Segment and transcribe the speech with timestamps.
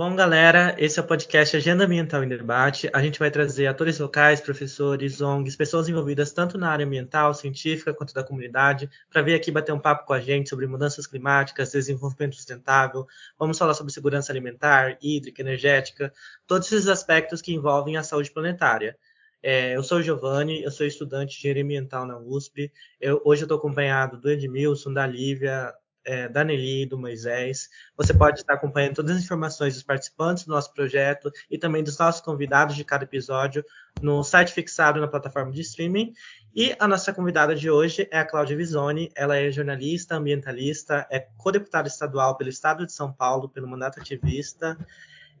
[0.00, 2.88] Bom, galera, esse é o podcast Agenda Ambiental em Debate.
[2.90, 7.92] A gente vai trazer atores locais, professores, ONGs, pessoas envolvidas tanto na área ambiental, científica,
[7.92, 11.72] quanto da comunidade, para vir aqui bater um papo com a gente sobre mudanças climáticas,
[11.72, 13.06] desenvolvimento sustentável.
[13.38, 16.10] Vamos falar sobre segurança alimentar, hídrica, energética,
[16.46, 18.96] todos esses aspectos que envolvem a saúde planetária.
[19.42, 22.72] É, eu sou o Giovanni, eu sou estudante de engenharia ambiental na USP.
[22.98, 27.68] Eu, hoje eu estou acompanhado do Edmilson, da Lívia, é, da Nelly, do Moisés.
[27.96, 31.98] Você pode estar acompanhando todas as informações dos participantes do nosso projeto e também dos
[31.98, 33.64] nossos convidados de cada episódio
[34.00, 36.12] no site fixado na plataforma de streaming.
[36.54, 39.10] E a nossa convidada de hoje é a Cláudia Visoni.
[39.14, 44.76] Ela é jornalista, ambientalista, é co-deputada estadual pelo Estado de São Paulo, pelo mandato ativista.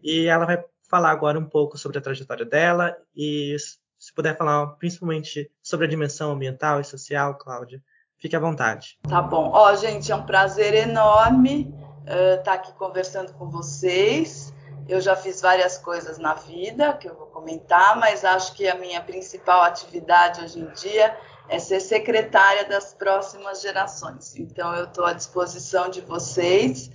[0.02, 3.56] E ela vai falar agora um pouco sobre a trajetória dela e
[3.98, 7.82] se puder falar principalmente sobre a dimensão ambiental e social, Cláudia,
[8.20, 8.98] Fique à vontade.
[9.08, 9.50] Tá bom.
[9.54, 14.52] Ó, gente, é um prazer enorme estar uh, tá aqui conversando com vocês.
[14.86, 18.74] Eu já fiz várias coisas na vida que eu vou comentar, mas acho que a
[18.74, 21.16] minha principal atividade hoje em dia
[21.48, 24.36] é ser secretária das próximas gerações.
[24.36, 26.90] Então, eu estou à disposição de vocês.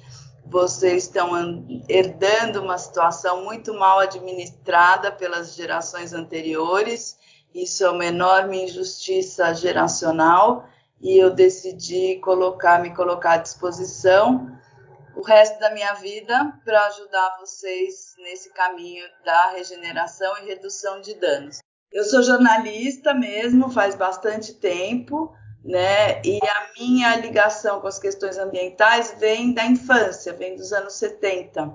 [0.45, 7.17] Vocês estão herdando uma situação muito mal administrada pelas gerações anteriores.
[7.53, 10.67] Isso é uma enorme injustiça geracional
[11.05, 14.51] e eu decidi colocar, me colocar à disposição
[15.15, 21.13] o resto da minha vida para ajudar vocês nesse caminho da regeneração e redução de
[21.13, 21.59] danos.
[21.93, 25.31] Eu sou jornalista mesmo, faz bastante tempo,
[25.63, 26.23] né?
[26.23, 31.71] E a minha ligação com as questões ambientais vem da infância, vem dos anos 70.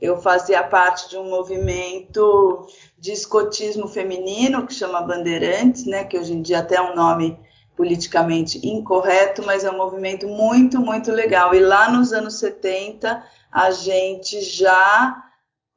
[0.00, 6.04] Eu fazia parte de um movimento de escotismo feminino que chama Bandeirantes, né?
[6.04, 7.47] Que hoje em dia até é um nome
[7.78, 11.54] politicamente incorreto, mas é um movimento muito, muito legal.
[11.54, 15.24] E lá nos anos 70, a gente já,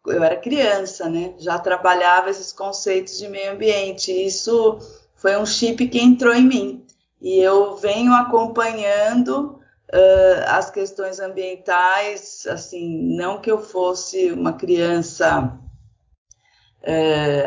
[0.08, 1.36] eu era criança, né?
[1.38, 4.12] Já trabalhava esses conceitos de meio ambiente.
[4.12, 4.80] Isso
[5.16, 6.88] foi um chip que entrou em mim.
[7.22, 9.60] E eu venho acompanhando
[9.94, 15.56] uh, as questões ambientais, assim, não que eu fosse uma criança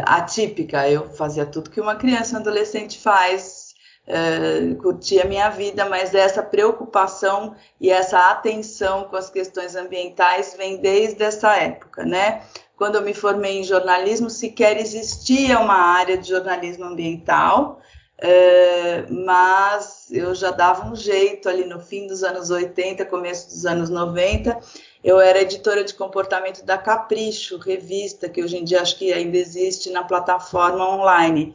[0.07, 3.64] atípica, eu fazia tudo que uma criança, um adolescente faz
[4.09, 10.55] uh, curtir a minha vida, mas essa preocupação e essa atenção com as questões ambientais
[10.57, 12.43] vem desde essa época, né?
[12.77, 17.81] Quando eu me formei em jornalismo, sequer existia uma área de jornalismo ambiental,
[18.21, 23.65] uh, mas eu já dava um jeito ali no fim dos anos 80, começo dos
[23.65, 24.59] anos 90.
[25.05, 29.37] Eu era editora de comportamento da Capricho, revista que hoje em dia acho que ainda
[29.37, 31.55] existe na plataforma online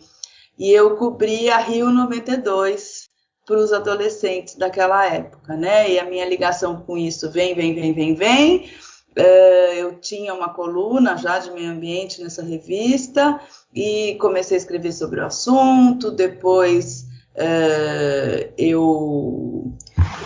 [0.59, 3.07] e eu cobria Rio 92
[3.45, 5.89] para os adolescentes daquela época, né?
[5.89, 8.69] E a minha ligação com isso vem, vem, vem, vem, vem.
[9.17, 13.39] Uh, eu tinha uma coluna já de meio ambiente nessa revista
[13.73, 16.11] e comecei a escrever sobre o assunto.
[16.11, 17.05] Depois
[17.35, 19.73] uh, eu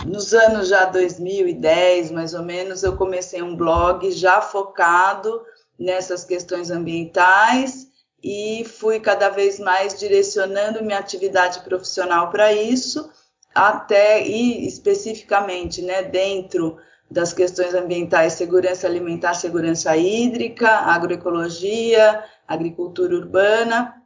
[0.06, 5.42] nos anos já 2010, mais ou menos, eu comecei um blog já focado
[5.80, 7.93] nessas questões ambientais
[8.24, 13.12] e fui cada vez mais direcionando minha atividade profissional para isso,
[13.54, 16.78] até e especificamente, né, dentro
[17.12, 24.02] das questões ambientais, segurança alimentar, segurança hídrica, agroecologia, agricultura urbana.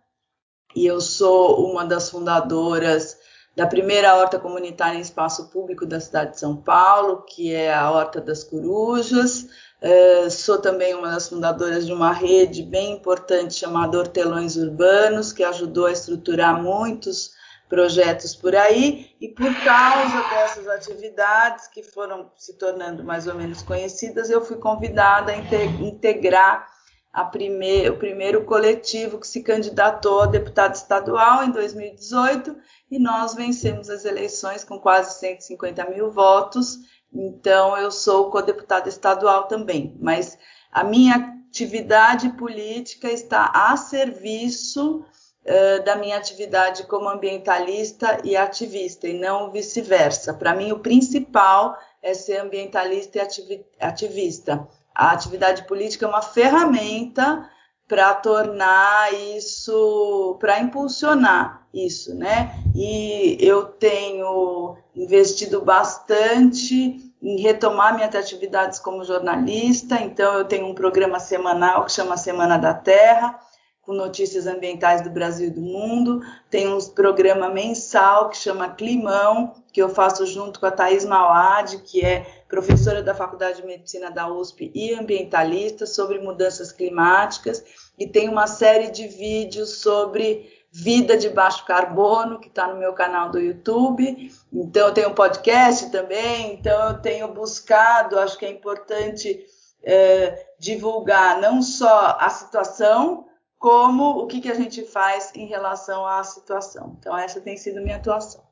[0.75, 3.17] E eu sou uma das fundadoras
[3.55, 7.89] da primeira horta comunitária em espaço público da cidade de São Paulo, que é a
[7.89, 9.47] Horta das Corujas.
[9.79, 15.43] Uh, sou também uma das fundadoras de uma rede bem importante chamada Hortelões Urbanos, que
[15.43, 17.31] ajudou a estruturar muitos
[17.69, 23.61] projetos por aí, e por causa dessas atividades que foram se tornando mais ou menos
[23.61, 26.67] conhecidas, eu fui convidada a integrar
[27.13, 32.55] a primeir, o primeiro coletivo que se candidatou a deputado estadual em 2018,
[32.89, 36.77] e nós vencemos as eleições com quase 150 mil votos
[37.13, 40.37] então, eu sou co-deputada estadual também, mas
[40.71, 45.05] a minha atividade política está a serviço
[45.45, 50.33] uh, da minha atividade como ambientalista e ativista, e não vice-versa.
[50.33, 54.67] Para mim, o principal é ser ambientalista e ativista.
[54.93, 57.49] A atividade política é uma ferramenta
[57.87, 62.55] para tornar isso, para impulsionar isso, né?
[62.75, 70.75] E eu tenho investido bastante em retomar minhas atividades como jornalista, então eu tenho um
[70.75, 73.39] programa semanal que chama Semana da Terra,
[73.81, 76.21] com notícias ambientais do Brasil e do mundo.
[76.49, 81.77] Tem um programa mensal que chama Climão, que eu faço junto com a Thais Mauad,
[81.79, 87.63] que é professora da Faculdade de Medicina da USP e ambientalista, sobre mudanças climáticas.
[87.97, 92.93] E tem uma série de vídeos sobre vida de baixo carbono, que está no meu
[92.93, 94.31] canal do YouTube.
[94.53, 96.53] Então, eu tenho podcast também.
[96.53, 99.43] Então, eu tenho buscado, acho que é importante
[99.81, 103.27] é, divulgar não só a situação,
[103.57, 106.95] como o que, que a gente faz em relação à situação.
[106.99, 108.45] Então, essa tem sido minha atuação.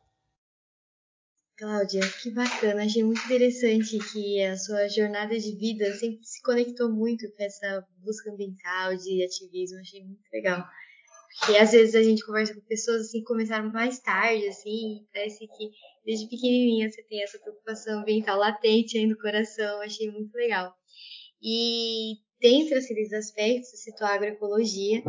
[1.57, 6.91] Cláudia, que bacana, achei muito interessante que a sua jornada de vida sempre se conectou
[6.91, 10.67] muito com essa busca ambiental, de ativismo, achei muito legal.
[11.39, 15.39] Porque às vezes a gente conversa com pessoas assim que começaram mais tarde, assim, parece
[15.47, 15.69] que
[16.05, 20.73] desde pequenininha você tem essa preocupação ambiental latente aí no coração, achei muito legal.
[21.41, 25.03] E dentre aqueles aspectos, citou a agroecologia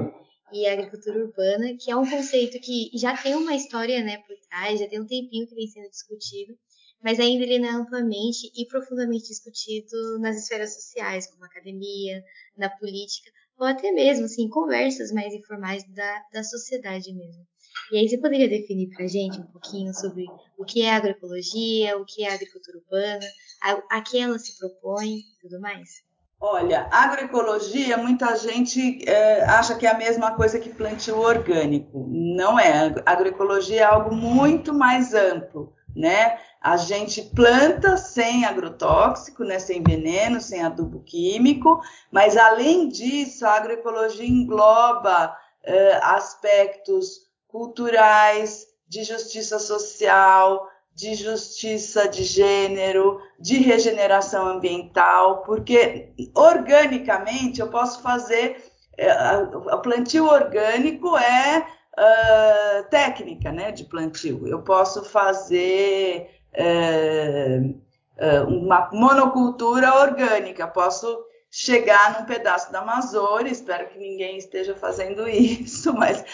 [0.52, 4.36] e a agricultura urbana, que é um conceito que já tem uma história né, por
[4.48, 6.56] trás, já tem um tempinho que vem sendo discutido,
[7.02, 12.22] mas ainda ele não é amplamente e profundamente discutido nas esferas sociais, como academia,
[12.56, 17.46] na política, ou até mesmo assim, conversas mais informais da, da sociedade mesmo.
[17.92, 20.24] E aí você poderia definir para a gente um pouquinho sobre
[20.58, 23.26] o que é agroecologia, o que é agricultura urbana,
[23.62, 26.04] a, a que ela se propõe e tudo mais?
[26.38, 32.06] Olha, agroecologia, muita gente é, acha que é a mesma coisa que plantio orgânico.
[32.08, 32.94] Não é.
[33.06, 36.38] Agroecologia é algo muito mais amplo, né?
[36.66, 39.56] A gente planta sem agrotóxico, né?
[39.56, 41.80] Sem veneno, sem adubo químico,
[42.10, 45.32] mas além disso, a agroecologia engloba
[45.62, 57.60] é, aspectos culturais, de justiça social, de justiça de gênero, de regeneração ambiental, porque organicamente
[57.60, 58.60] eu posso fazer.
[58.98, 61.64] É, o plantio orgânico é
[61.96, 64.48] uh, técnica né, de plantio.
[64.48, 73.98] Eu posso fazer uh, uma monocultura orgânica, posso chegar num pedaço da Amazônia, espero que
[73.98, 76.24] ninguém esteja fazendo isso, mas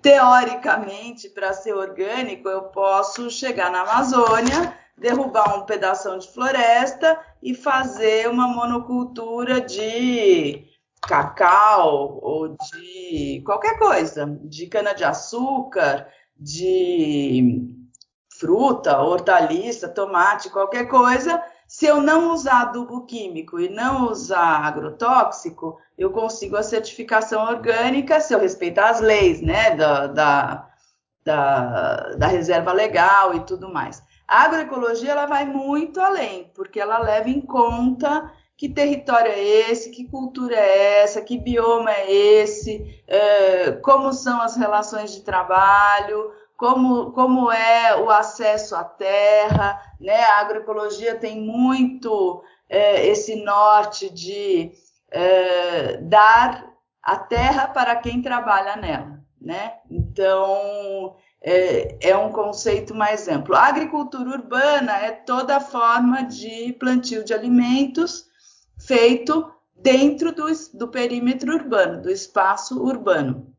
[0.00, 7.54] teoricamente, para ser orgânico, eu posso chegar na Amazônia, derrubar um pedaço de floresta e
[7.54, 10.64] fazer uma monocultura de
[11.00, 16.06] cacau ou de qualquer coisa, de cana-de-açúcar,
[16.36, 17.81] de
[18.42, 25.78] fruta, hortaliça, tomate, qualquer coisa, se eu não usar adubo químico e não usar agrotóxico,
[25.96, 30.68] eu consigo a certificação orgânica se eu respeitar as leis, né, da, da,
[31.24, 34.02] da, da reserva legal e tudo mais.
[34.26, 39.40] A agroecologia ela vai muito além, porque ela leva em conta que território é
[39.70, 45.22] esse, que cultura é essa, que bioma é esse, é, como são as relações de
[45.22, 50.22] trabalho, como, como é o acesso à terra, né?
[50.22, 54.70] A agroecologia tem muito é, esse norte de
[55.10, 56.72] é, dar
[57.02, 59.78] a terra para quem trabalha nela, né?
[59.90, 63.56] Então é, é, um conceito mais amplo.
[63.56, 68.24] A agricultura urbana é toda forma de plantio de alimentos
[68.78, 73.51] feito dentro do, do perímetro urbano, do espaço urbano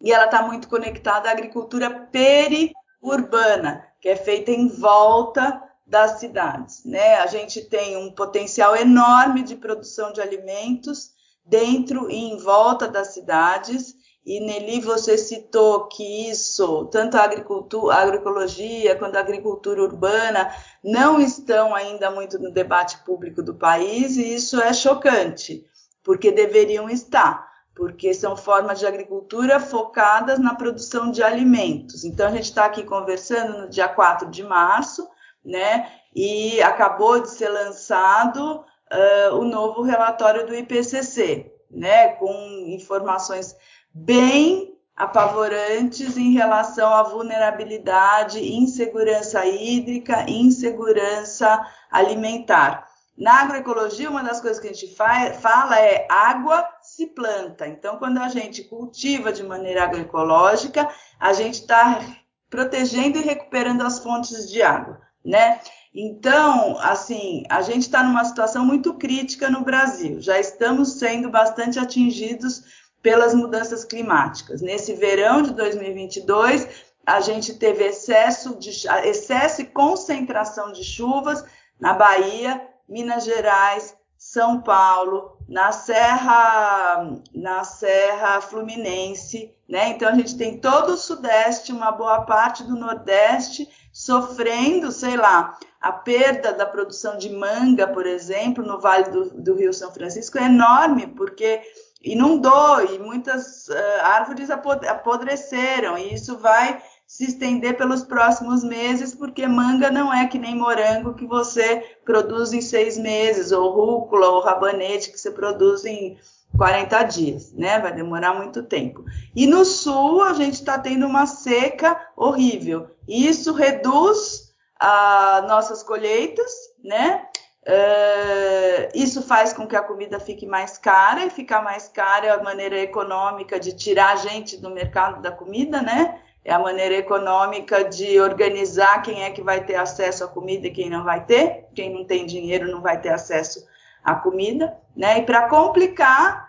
[0.00, 6.84] e ela está muito conectada à agricultura periurbana, que é feita em volta das cidades.
[6.84, 7.16] Né?
[7.16, 11.10] A gente tem um potencial enorme de produção de alimentos
[11.44, 13.94] dentro e em volta das cidades.
[14.24, 20.54] E Nelly, você citou que isso, tanto a agricultura, a agroecologia quanto a agricultura urbana,
[20.84, 25.64] não estão ainda muito no debate público do país, e isso é chocante,
[26.04, 32.04] porque deveriam estar porque são formas de agricultura focadas na produção de alimentos.
[32.04, 35.08] Então, a gente está aqui conversando no dia 4 de março,
[35.44, 35.90] né?
[36.14, 42.08] E acabou de ser lançado uh, o novo relatório do IPCC, né?
[42.14, 42.32] Com
[42.66, 43.56] informações
[43.94, 52.89] bem apavorantes em relação à vulnerabilidade, insegurança hídrica insegurança alimentar.
[53.20, 57.68] Na agroecologia, uma das coisas que a gente fala é água se planta.
[57.68, 62.00] Então, quando a gente cultiva de maneira agroecológica, a gente está
[62.48, 65.60] protegendo e recuperando as fontes de água, né?
[65.94, 70.18] Então, assim, a gente está numa situação muito crítica no Brasil.
[70.22, 72.64] Já estamos sendo bastante atingidos
[73.02, 74.62] pelas mudanças climáticas.
[74.62, 76.66] Nesse verão de 2022,
[77.04, 78.70] a gente teve excesso, de,
[79.04, 81.44] excesso e concentração de chuvas
[81.78, 89.90] na Bahia, Minas Gerais, São Paulo, na Serra, na Serra Fluminense, né?
[89.90, 95.58] Então a gente tem todo o Sudeste, uma boa parte do Nordeste sofrendo, sei lá,
[95.80, 100.38] a perda da produção de manga, por exemplo, no Vale do, do Rio São Francisco
[100.38, 101.62] é enorme, porque
[102.02, 109.44] inundou e muitas uh, árvores apodreceram, e isso vai se estender pelos próximos meses, porque
[109.44, 114.40] manga não é que nem morango que você produz em seis meses, ou rúcula, ou
[114.40, 116.16] rabanete que você produz em
[116.56, 117.80] 40 dias, né?
[117.80, 119.04] Vai demorar muito tempo.
[119.34, 122.92] E no sul a gente está tendo uma seca horrível.
[123.08, 126.52] E isso reduz as nossas colheitas,
[126.82, 127.26] né?
[127.66, 132.30] Uh, isso faz com que a comida fique mais cara e ficar mais cara é
[132.30, 136.20] a maneira econômica de tirar a gente do mercado da comida, né?
[136.44, 140.72] É a maneira econômica de organizar quem é que vai ter acesso à comida e
[140.72, 141.68] quem não vai ter.
[141.74, 143.66] Quem não tem dinheiro não vai ter acesso
[144.02, 145.18] à comida, né?
[145.18, 146.48] E para complicar,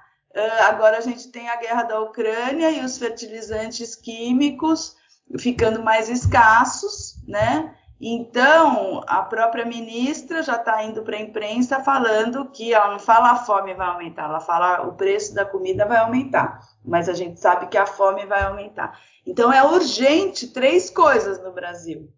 [0.68, 4.96] agora a gente tem a guerra da Ucrânia e os fertilizantes químicos
[5.38, 7.76] ficando mais escassos, né?
[8.04, 13.30] Então, a própria ministra já está indo para a imprensa falando que ela não fala
[13.30, 17.40] a fome vai aumentar, ela fala o preço da comida vai aumentar, mas a gente
[17.40, 19.00] sabe que a fome vai aumentar.
[19.24, 22.12] Então, é urgente três coisas no Brasil.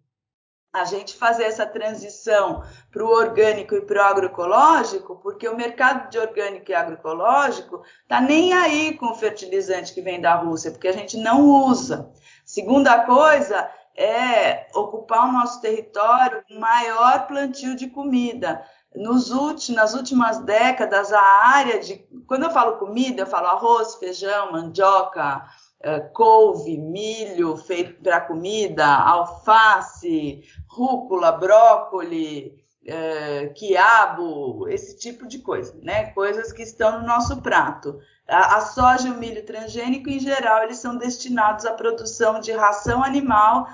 [0.72, 6.08] A gente fazer essa transição para o orgânico e para o agroecológico, porque o mercado
[6.08, 10.88] de orgânico e agroecológico está nem aí com o fertilizante que vem da Rússia, porque
[10.88, 12.10] a gente não usa.
[12.44, 18.64] Segunda coisa é ocupar o nosso território com maior plantio de comida.
[18.94, 22.06] Nos últimos, nas últimas décadas, a área de.
[22.26, 25.44] Quando eu falo comida, eu falo arroz, feijão, mandioca,
[25.80, 35.76] é, couve, milho feito para comida, alface, rúcula, brócoli, é, quiabo, esse tipo de coisa,
[35.82, 36.06] né?
[36.12, 37.98] Coisas que estão no nosso prato.
[38.26, 43.04] A soja e o milho transgênico, em geral, eles são destinados à produção de ração
[43.04, 43.68] animal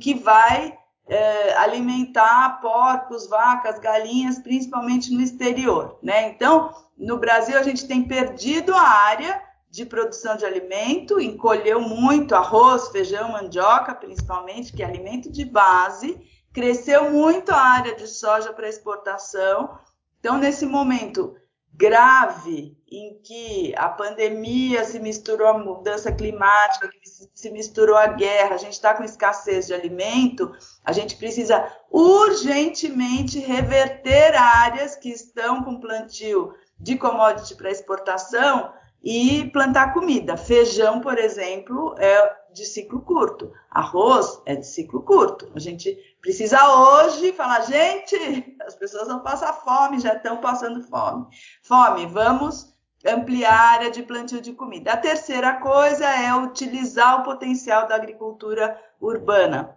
[0.00, 0.76] que vai
[1.08, 6.28] é, alimentar porcos, vacas, galinhas, principalmente no exterior, né?
[6.28, 12.34] Então, no Brasil a gente tem perdido a área de produção de alimento, encolheu muito
[12.34, 16.18] arroz, feijão, mandioca, principalmente, que é alimento de base,
[16.52, 19.78] cresceu muito a área de soja para exportação.
[20.18, 21.36] Então, nesse momento,
[21.72, 26.88] grave em que a pandemia se misturou à mudança climática,
[27.34, 30.52] se misturou à guerra, a gente está com escassez de alimento,
[30.84, 39.48] a gente precisa urgentemente reverter áreas que estão com plantio de commodity para exportação e
[39.52, 40.36] plantar comida.
[40.36, 43.52] Feijão, por exemplo, é de ciclo curto.
[43.70, 45.50] Arroz é de ciclo curto.
[45.54, 51.26] A gente precisa hoje falar, gente, as pessoas vão passar fome, já estão passando fome.
[51.62, 52.76] Fome, vamos
[53.06, 54.92] ampliar a área de plantio de comida.
[54.92, 59.76] A terceira coisa é utilizar o potencial da agricultura urbana,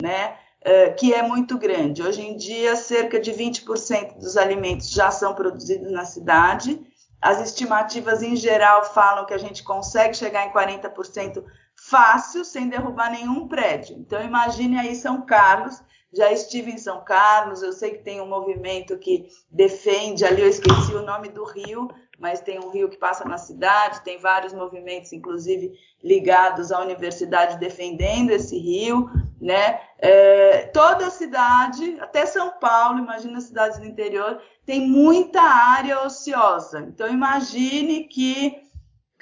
[0.00, 0.36] né?
[0.64, 2.02] É, que é muito grande.
[2.02, 6.80] Hoje em dia, cerca de 20% dos alimentos já são produzidos na cidade.
[7.20, 11.44] As estimativas em geral falam que a gente consegue chegar em 40%
[11.76, 13.96] fácil, sem derrubar nenhum prédio.
[13.98, 15.82] Então, imagine aí São Carlos.
[16.14, 20.48] Já estive em São Carlos, eu sei que tem um movimento que defende ali, eu
[20.48, 21.88] esqueci o nome do rio,
[22.18, 25.72] mas tem um rio que passa na cidade, tem vários movimentos, inclusive
[26.04, 29.80] ligados à universidade defendendo esse rio, né?
[29.98, 36.04] É, toda a cidade, até São Paulo, imagina as cidades do interior, tem muita área
[36.04, 36.80] ociosa.
[36.80, 38.60] Então imagine que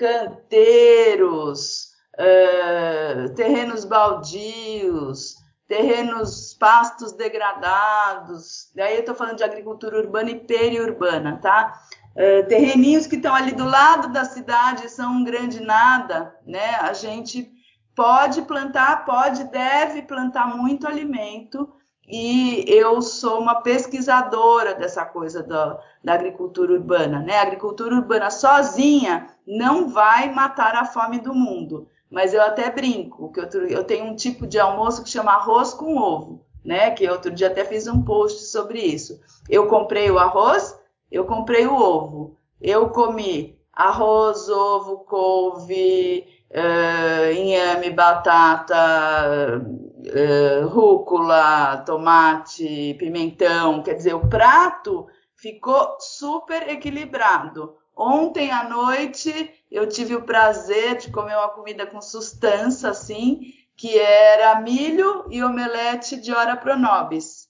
[0.00, 5.36] canteiros, uh, terrenos baldios,
[5.70, 8.72] terrenos, pastos degradados.
[8.74, 11.80] Daí eu estou falando de agricultura urbana e periurbana, tá?
[12.10, 16.74] Uh, terreninhos que estão ali do lado da cidade são um grande nada, né?
[16.80, 17.48] A gente
[17.94, 21.72] pode plantar, pode, deve plantar muito alimento
[22.04, 27.38] e eu sou uma pesquisadora dessa coisa da, da, agricultura urbana, né?
[27.38, 33.32] A agricultura urbana sozinha não vai matar a fome do mundo, mas eu até brinco,
[33.32, 36.90] que eu, eu tenho um tipo de almoço que chama arroz com ovo, né?
[36.90, 39.20] Que outro dia até fiz um post sobre isso.
[39.48, 40.76] Eu comprei o arroz,
[41.10, 42.36] eu comprei o ovo.
[42.60, 53.82] Eu comi arroz, ovo, couve, uh, inhame, batata, uh, rúcula, tomate, pimentão.
[53.82, 57.76] Quer dizer, o prato ficou super equilibrado.
[57.96, 63.98] Ontem à noite eu tive o prazer de comer uma comida com sustância, assim, que
[63.98, 67.48] era milho e omelete de ora pronobis.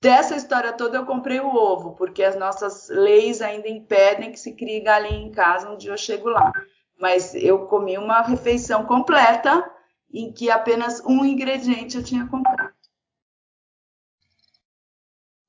[0.00, 4.56] dessa história toda eu comprei o ovo, porque as nossas leis ainda impedem que se
[4.56, 6.52] crie galinha em casa, um dia eu chego lá.
[6.98, 9.64] Mas eu comi uma refeição completa
[10.12, 12.81] em que apenas um ingrediente eu tinha comprado.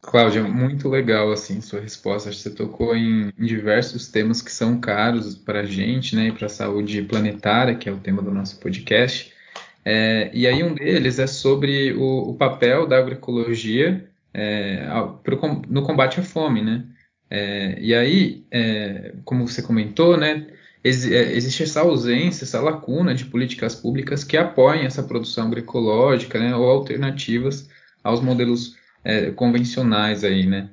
[0.04, 2.30] Cláudia, muito legal assim sua resposta.
[2.30, 6.28] Acho que você tocou em, em diversos temas que são caros para a gente, né,
[6.28, 9.32] e para a saúde planetária, que é o tema do nosso podcast.
[9.86, 14.86] É, e aí um deles é sobre o, o papel da agroecologia é,
[15.24, 16.86] pro, no combate à fome, né?
[17.30, 20.48] É, e aí, é, como você comentou, né,
[20.84, 26.40] ex, é, existe essa ausência, essa lacuna de políticas públicas que apoiem essa produção agroecológica,
[26.40, 27.70] né, ou alternativas
[28.04, 30.70] aos modelos é, convencionais aí, né?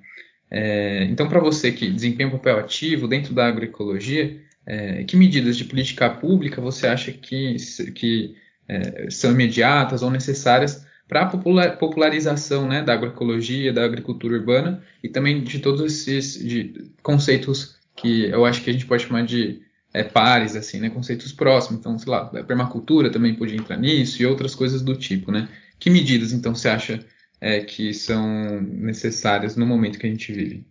[0.50, 5.56] É, então, para você que desempenha um papel ativo dentro da agroecologia, é, que medidas
[5.56, 7.56] de política pública você acha que,
[7.94, 8.34] que
[8.68, 15.08] é, são imediatas ou necessárias para a popularização né, da agroecologia, da agricultura urbana e
[15.08, 19.60] também de todos esses de conceitos que eu acho que a gente pode chamar de
[19.92, 21.80] é, pares, assim, né, conceitos próximos.
[21.80, 25.48] Então, sei lá, a permacultura também podia entrar nisso e outras coisas do tipo, né?
[25.80, 27.04] Que medidas, então, você acha
[27.40, 30.66] é, que são necessárias no momento que a gente vive?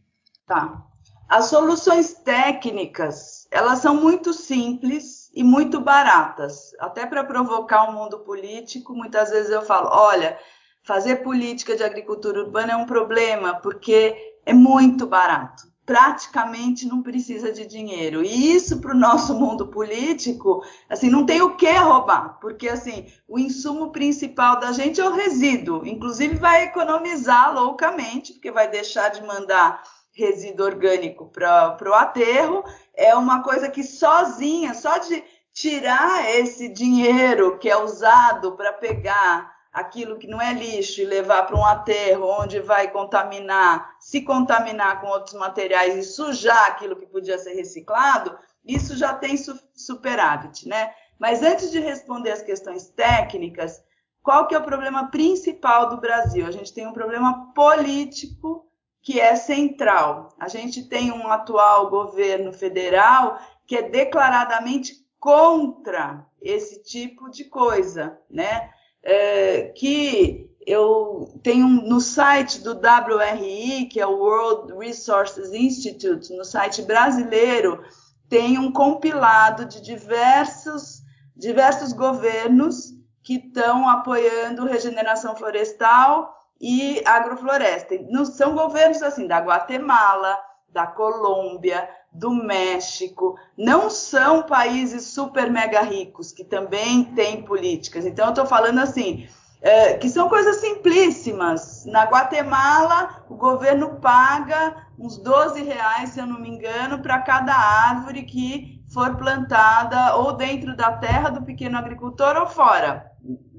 [0.45, 0.85] Tá.
[1.27, 6.71] As soluções técnicas, elas são muito simples e muito baratas.
[6.79, 10.37] Até para provocar o um mundo político, muitas vezes eu falo, olha,
[10.83, 17.51] fazer política de agricultura urbana é um problema, porque é muito barato praticamente não precisa
[17.51, 18.23] de dinheiro.
[18.23, 23.07] E isso para o nosso mundo político, assim, não tem o que roubar, porque assim,
[23.27, 25.87] o insumo principal da gente é o resíduo.
[25.87, 29.81] Inclusive vai economizar loucamente, porque vai deixar de mandar
[30.13, 32.63] resíduo orgânico para o aterro.
[32.93, 39.58] É uma coisa que sozinha, só de tirar esse dinheiro que é usado para pegar
[39.71, 45.01] aquilo que não é lixo e levar para um aterro onde vai contaminar, se contaminar
[45.01, 49.35] com outros materiais e sujar aquilo que podia ser reciclado, isso já tem
[49.75, 50.93] superávit, né?
[51.17, 53.83] Mas antes de responder as questões técnicas,
[54.21, 56.45] qual que é o problema principal do Brasil?
[56.45, 58.67] A gente tem um problema político
[59.01, 60.35] que é central.
[60.39, 68.19] A gente tem um atual governo federal que é declaradamente contra esse tipo de coisa,
[68.29, 68.71] né?
[69.03, 76.45] É, que eu tenho no site do WRI, que é o World Resources Institute, no
[76.45, 77.83] site brasileiro,
[78.27, 81.01] tem um compilado de diversos,
[81.35, 87.95] diversos governos que estão apoiando regeneração florestal e agrofloresta.
[88.25, 96.31] São governos assim da Guatemala, da Colômbia, do México, não são países super mega ricos,
[96.31, 98.05] que também têm políticas.
[98.05, 99.27] Então, eu estou falando assim,
[99.61, 101.85] é, que são coisas simplíssimas.
[101.85, 107.53] Na Guatemala, o governo paga uns 12 reais, se eu não me engano, para cada
[107.53, 113.11] árvore que for plantada ou dentro da terra do pequeno agricultor ou fora.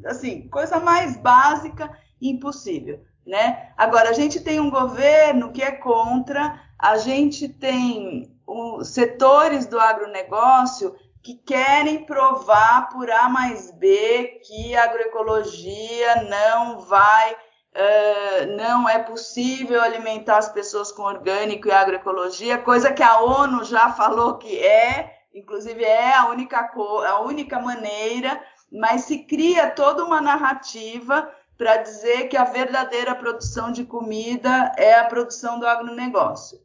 [0.05, 3.05] Assim, coisa mais básica impossível.
[3.27, 3.69] Né?
[3.77, 9.79] Agora, a gente tem um governo que é contra, a gente tem os setores do
[9.79, 18.89] agronegócio que querem provar por A mais B que a agroecologia não vai, uh, não
[18.89, 24.39] é possível alimentar as pessoas com orgânico e agroecologia, coisa que a ONU já falou
[24.39, 26.71] que é, inclusive é a única,
[27.07, 33.71] a única maneira, mas se cria toda uma narrativa para dizer que a verdadeira produção
[33.71, 36.59] de comida é a produção do agronegócio.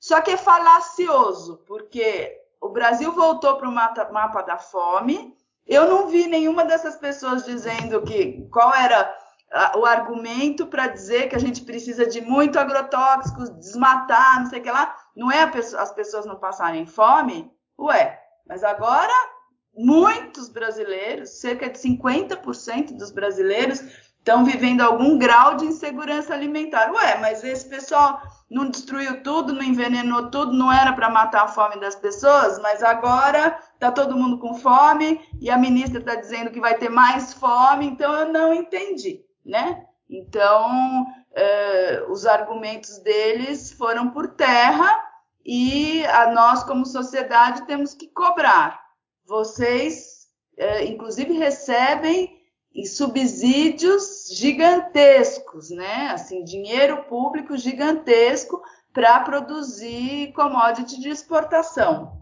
[0.00, 5.36] Só que é falacioso, porque o Brasil voltou para o mapa da fome.
[5.66, 9.14] Eu não vi nenhuma dessas pessoas dizendo que qual era
[9.76, 14.62] o argumento para dizer que a gente precisa de muito agrotóxico, desmatar, não sei o
[14.62, 14.96] que lá.
[15.14, 15.42] Não é
[15.78, 17.52] as pessoas não passarem fome?
[17.78, 19.12] Ué, mas agora
[19.74, 23.80] muitos brasileiros, cerca de 50% dos brasileiros,
[24.18, 26.90] estão vivendo algum grau de insegurança alimentar.
[26.92, 31.48] Ué, mas esse pessoal não destruiu tudo, não envenenou tudo, não era para matar a
[31.48, 36.50] fome das pessoas, mas agora está todo mundo com fome e a ministra está dizendo
[36.50, 39.86] que vai ter mais fome, então eu não entendi, né?
[40.08, 45.00] Então, eh, os argumentos deles foram por terra
[45.46, 48.80] e a nós, como sociedade, temos que cobrar.
[49.24, 52.39] Vocês, eh, inclusive, recebem
[52.74, 56.10] e subsídios gigantescos, né?
[56.12, 62.18] Assim, dinheiro público gigantesco para produzir commodity de exportação,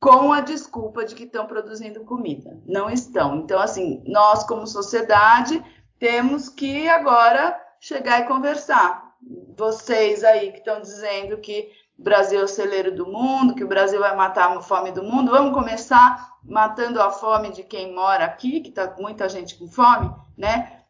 [0.00, 2.60] com a desculpa de que estão produzindo comida.
[2.66, 3.36] Não estão.
[3.36, 5.62] Então, assim, nós como sociedade
[5.98, 9.12] temos que agora chegar e conversar.
[9.56, 11.70] vocês aí que estão dizendo que
[12.02, 15.30] Brasil é o celeiro do mundo, que o Brasil vai matar a fome do mundo.
[15.30, 20.12] Vamos começar matando a fome de quem mora aqui, que está muita gente com fome,
[20.36, 20.82] né?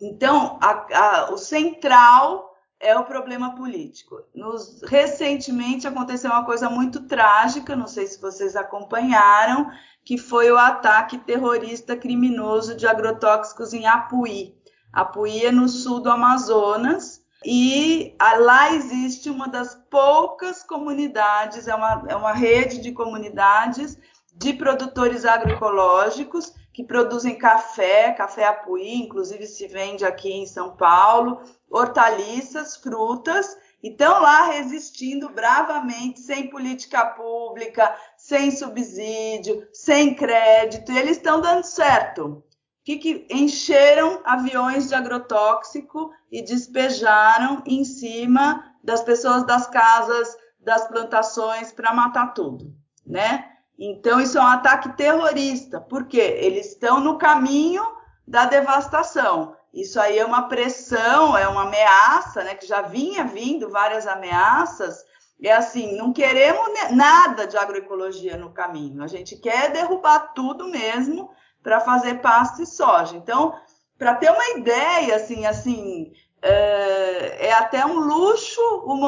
[0.00, 2.50] Então, a, a, o central
[2.80, 4.22] é o problema político.
[4.34, 9.70] Nos, recentemente aconteceu uma coisa muito trágica, não sei se vocês acompanharam,
[10.02, 14.58] que foi o ataque terrorista criminoso de agrotóxicos em Apuí.
[14.90, 22.04] Apuí é no sul do Amazonas e lá existe uma das poucas comunidades, é uma,
[22.08, 23.98] é uma rede de comunidades
[24.34, 31.42] de produtores agroecológicos que produzem café, café apuí, inclusive se vende aqui em São Paulo,
[31.68, 40.98] hortaliças, frutas, e estão lá resistindo bravamente, sem política pública, sem subsídio, sem crédito, e
[40.98, 42.44] eles estão dando certo.
[42.84, 50.86] Que, que encheram aviões de agrotóxico e despejaram em cima das pessoas das casas, das
[50.88, 52.74] plantações para matar tudo,
[53.06, 53.46] né?
[53.78, 57.82] Então, isso é um ataque terrorista, porque eles estão no caminho
[58.26, 59.56] da devastação.
[59.72, 62.54] Isso aí é uma pressão, é uma ameaça, né?
[62.54, 65.02] Que já vinha vindo várias ameaças.
[65.42, 69.02] É assim, não queremos nada de agroecologia no caminho.
[69.02, 71.30] A gente quer derrubar tudo mesmo
[71.62, 73.16] para fazer pasto e soja.
[73.16, 73.54] Então,
[73.98, 78.60] para ter uma ideia, assim, assim, é, é, até um luxo,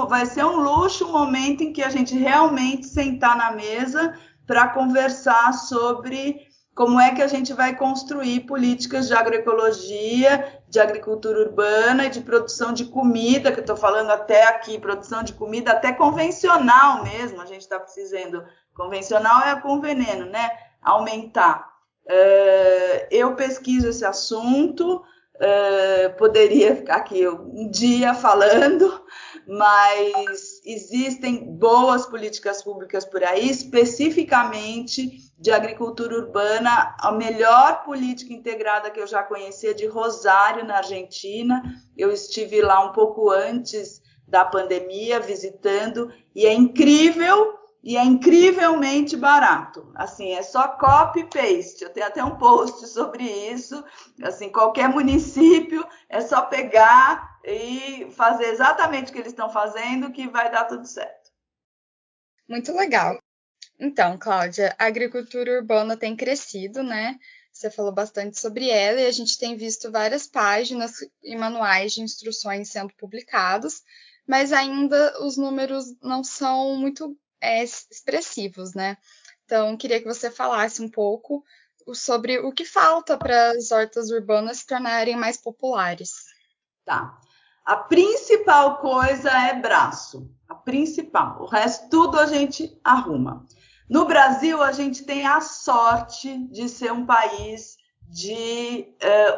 [0.08, 4.14] vai ser um luxo o momento em que a gente realmente sentar na mesa
[4.46, 11.38] para conversar sobre como é que a gente vai construir políticas de agroecologia, de agricultura
[11.38, 15.72] urbana e de produção de comida, que eu estou falando até aqui, produção de comida
[15.72, 18.42] até convencional mesmo, a gente está precisando.
[18.74, 20.50] Convencional é com veneno, né?
[20.82, 21.71] Aumentar.
[22.04, 29.02] Uh, eu pesquiso esse assunto, uh, poderia ficar aqui um dia falando,
[29.46, 36.96] mas existem boas políticas públicas por aí, especificamente de agricultura urbana.
[36.98, 41.62] A melhor política integrada que eu já conhecia é de Rosário, na Argentina.
[41.96, 49.16] Eu estive lá um pouco antes da pandemia visitando e é incrível e é incrivelmente
[49.16, 49.90] barato.
[49.94, 51.82] Assim, é só copy paste.
[51.82, 53.84] Eu tenho até um post sobre isso.
[54.22, 60.28] Assim, qualquer município é só pegar e fazer exatamente o que eles estão fazendo que
[60.28, 61.32] vai dar tudo certo.
[62.48, 63.18] Muito legal.
[63.80, 67.18] Então, Cláudia, a agricultura urbana tem crescido, né?
[67.52, 70.92] Você falou bastante sobre ela e a gente tem visto várias páginas
[71.22, 73.82] e manuais de instruções sendo publicados,
[74.26, 78.96] mas ainda os números não são muito é, expressivos, né?
[79.44, 81.44] Então, queria que você falasse um pouco
[81.92, 86.12] sobre o que falta para as hortas urbanas se tornarem mais populares.
[86.84, 87.18] Tá.
[87.64, 90.30] A principal coisa é braço.
[90.48, 91.42] A principal.
[91.42, 93.46] O resto tudo a gente arruma.
[93.88, 97.76] No Brasil, a gente tem a sorte de ser um país
[98.08, 98.86] de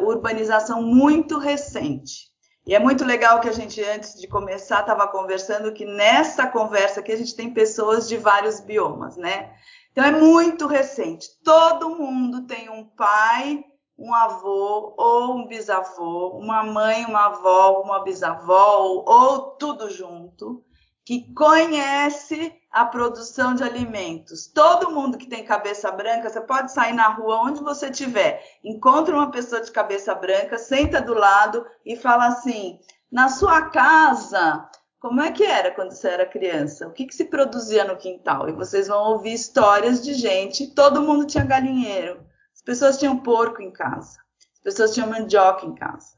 [0.01, 2.34] uh, urbanização muito recente.
[2.67, 7.01] E é muito legal que a gente, antes de começar, estava conversando que nessa conversa
[7.01, 9.55] aqui a gente tem pessoas de vários biomas, né?
[9.93, 11.29] Então é muito recente.
[11.45, 13.65] Todo mundo tem um pai,
[13.99, 20.65] um avô ou um bisavô, uma mãe, uma avó, uma bisavó, ou, tudo junto,
[21.05, 24.49] que conhece a produção de alimentos.
[24.49, 29.15] Todo mundo que tem cabeça branca, você pode sair na rua onde você estiver, encontra
[29.15, 32.81] uma pessoa de cabeça branca, senta do lado e fala assim:
[33.13, 36.89] na sua casa, como é que era quando você era criança?
[36.89, 38.49] O que, que se produzia no quintal?
[38.49, 43.63] E vocês vão ouvir histórias de gente, todo mundo tinha galinheiro, as pessoas tinham porco
[43.63, 44.19] em casa,
[44.53, 46.09] as pessoas tinham mandioca em casa.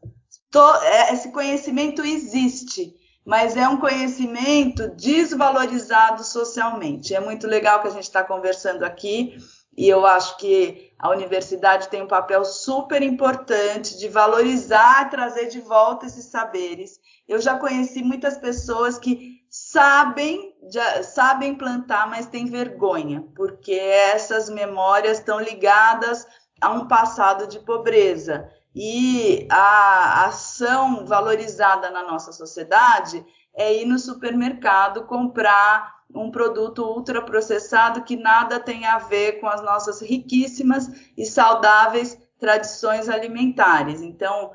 [0.84, 2.94] É, esse conhecimento existe
[3.26, 7.12] mas é um conhecimento desvalorizado socialmente.
[7.12, 9.36] É muito legal que a gente está conversando aqui,
[9.76, 15.60] e eu acho que a universidade tem um papel super importante de valorizar, trazer de
[15.60, 17.00] volta esses saberes.
[17.26, 24.48] Eu já conheci muitas pessoas que sabem, já, sabem plantar, mas têm vergonha, porque essas
[24.48, 26.24] memórias estão ligadas
[26.60, 33.98] a um passado de pobreza e a ação valorizada na nossa sociedade é ir no
[33.98, 41.24] supermercado comprar um produto ultraprocessado que nada tem a ver com as nossas riquíssimas e
[41.24, 44.02] saudáveis tradições alimentares.
[44.02, 44.50] Então,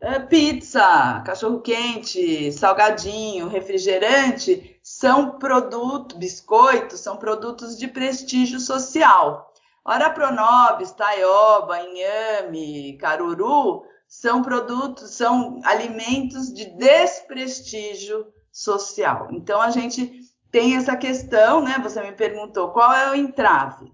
[0.00, 9.52] é, pizza, cachorro-quente, salgadinho, refrigerante são produtos, biscoitos, são produtos de prestígio social.
[9.88, 19.28] Ora, Pronobis, Taioba, Inhame, Caruru são produtos, são alimentos de desprestígio social.
[19.30, 21.78] Então a gente tem essa questão, né?
[21.80, 23.92] Você me perguntou qual é o entrave.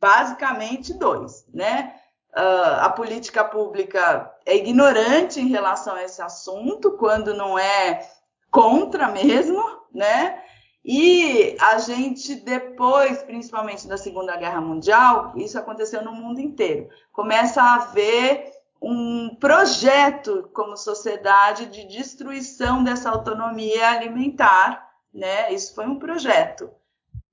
[0.00, 1.94] Basicamente dois, né?
[2.36, 8.04] Uh, a política pública é ignorante em relação a esse assunto, quando não é
[8.50, 10.42] contra mesmo, né?
[10.84, 17.62] E a gente, depois, principalmente da Segunda Guerra Mundial, isso aconteceu no mundo inteiro, começa
[17.62, 25.50] a haver um projeto como sociedade de destruição dessa autonomia alimentar, né?
[25.50, 26.70] Isso foi um projeto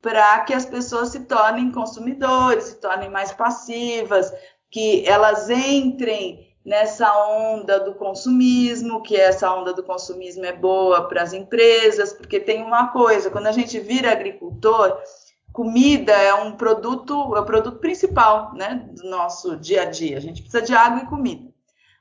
[0.02, 4.34] para que as pessoas se tornem consumidores, se tornem mais passivas,
[4.70, 11.24] que elas entrem nessa onda do consumismo, que essa onda do consumismo é boa para
[11.24, 14.98] as empresas, porque tem uma coisa, quando a gente vira agricultor,
[15.52, 20.18] comida é um produto, é o produto principal, né, do nosso dia a dia.
[20.18, 21.52] A gente precisa de água e comida.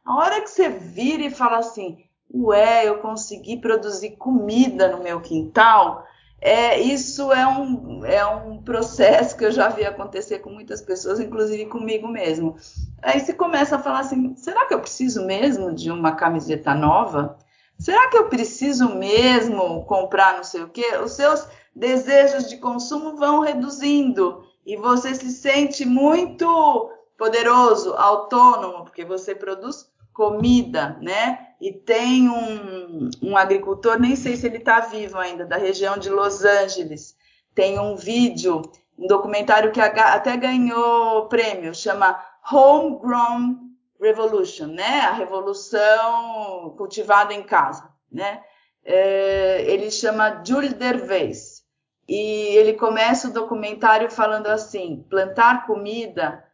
[0.05, 1.99] A hora que você vira e fala assim,
[2.33, 6.07] ué, eu consegui produzir comida no meu quintal,
[6.41, 11.21] é, isso é um, é um processo que eu já vi acontecer com muitas pessoas,
[11.21, 12.57] inclusive comigo mesmo.
[13.03, 17.39] Aí você começa a falar assim: será que eu preciso mesmo de uma camiseta nova?
[17.79, 20.99] Será que eu preciso mesmo comprar não sei o quê?
[21.03, 29.05] Os seus desejos de consumo vão reduzindo e você se sente muito poderoso, autônomo, porque
[29.05, 31.49] você produz comida, né?
[31.61, 36.11] E tem um, um agricultor, nem sei se ele está vivo ainda, da região de
[36.11, 37.17] Los Angeles.
[37.55, 38.63] Tem um vídeo,
[38.99, 42.19] um documentário que até ganhou prêmio, chama
[42.51, 45.01] Homegrown Revolution, né?
[45.01, 48.43] A revolução cultivada em casa, né?
[48.85, 51.61] É, ele chama Jules Dervais
[52.09, 56.45] e ele começa o documentário falando assim: plantar comida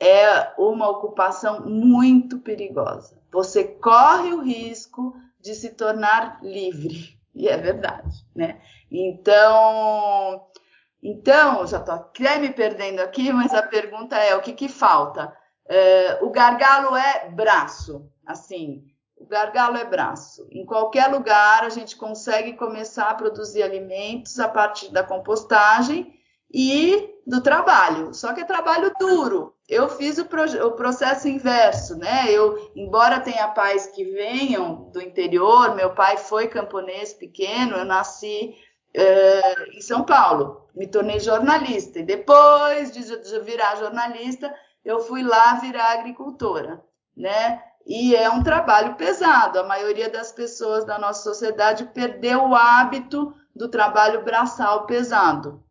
[0.00, 3.18] é uma ocupação muito perigosa.
[3.32, 7.16] Você corre o risco de se tornar livre.
[7.38, 8.62] E é verdade, né?
[8.90, 10.46] Então,
[11.02, 15.36] então já estou até me perdendo aqui, mas a pergunta é: o que, que falta?
[15.68, 18.84] É, o gargalo é braço, assim.
[19.16, 20.46] O gargalo é braço.
[20.50, 26.14] Em qualquer lugar a gente consegue começar a produzir alimentos a partir da compostagem
[26.52, 28.14] e do trabalho.
[28.14, 29.54] Só que é trabalho duro.
[29.68, 32.30] Eu fiz o, o, processo inverso, né?
[32.30, 38.54] Eu, embora tenha pais que venham do interior, meu pai foi camponês pequeno, eu nasci
[38.94, 45.22] uh, em São Paulo, me tornei jornalista e depois de, de virar jornalista, eu fui
[45.22, 46.82] lá virar agricultora,
[47.16, 47.62] né?
[47.86, 49.60] E é um trabalho pesado.
[49.60, 55.62] A maioria das pessoas da nossa sociedade perdeu o hábito do trabalho braçal pesado.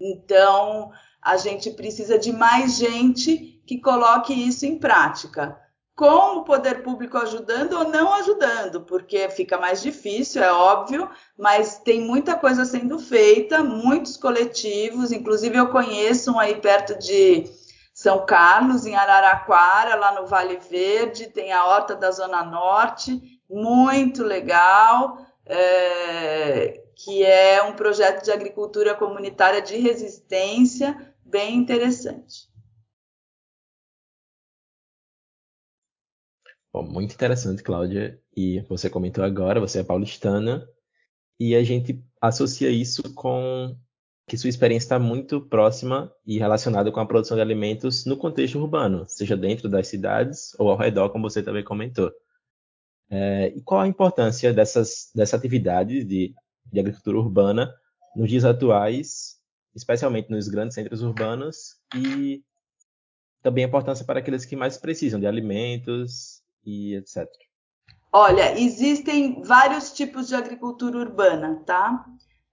[0.00, 0.90] Então,
[1.20, 5.60] a gente precisa de mais gente que coloque isso em prática.
[5.98, 11.80] Com o poder público ajudando ou não ajudando, porque fica mais difícil, é óbvio, mas
[11.80, 17.50] tem muita coisa sendo feita, muitos coletivos, inclusive eu conheço um aí perto de
[17.92, 24.22] São Carlos, em Araraquara, lá no Vale Verde, tem a Horta da Zona Norte, muito
[24.22, 25.18] legal.
[25.44, 32.48] É, que é um projeto de agricultura comunitária de resistência bem interessante.
[36.78, 38.22] Bom, muito interessante, Cláudia.
[38.36, 40.64] E você comentou agora, você é paulistana,
[41.36, 43.76] e a gente associa isso com
[44.28, 48.60] que sua experiência está muito próxima e relacionada com a produção de alimentos no contexto
[48.60, 52.12] urbano, seja dentro das cidades ou ao redor, como você também comentou.
[53.10, 56.32] É, e qual a importância dessas, dessa atividade de
[56.70, 57.74] de agricultura urbana
[58.14, 59.40] nos dias atuais,
[59.74, 62.44] especialmente nos grandes centros urbanos, e
[63.42, 67.26] também a importância para aqueles que mais precisam de alimentos e etc.
[68.12, 72.04] Olha, existem vários tipos de agricultura urbana, tá?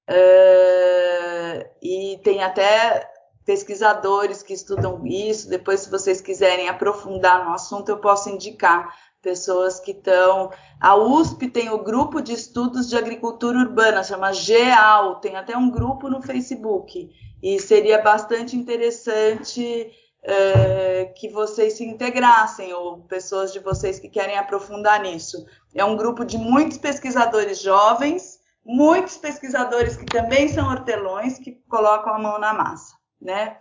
[0.09, 3.09] Uh, e tem até
[3.45, 5.49] pesquisadores que estudam isso.
[5.49, 10.51] Depois, se vocês quiserem aprofundar no assunto, eu posso indicar pessoas que estão.
[10.79, 15.71] A USP tem o grupo de estudos de agricultura urbana, chama GEAL, tem até um
[15.71, 17.09] grupo no Facebook,
[17.41, 19.91] e seria bastante interessante
[20.27, 25.45] é, que vocês se integrassem, ou pessoas de vocês que querem aprofundar nisso.
[25.73, 32.13] É um grupo de muitos pesquisadores jovens, muitos pesquisadores que também são hortelões, que colocam
[32.13, 33.57] a mão na massa, né?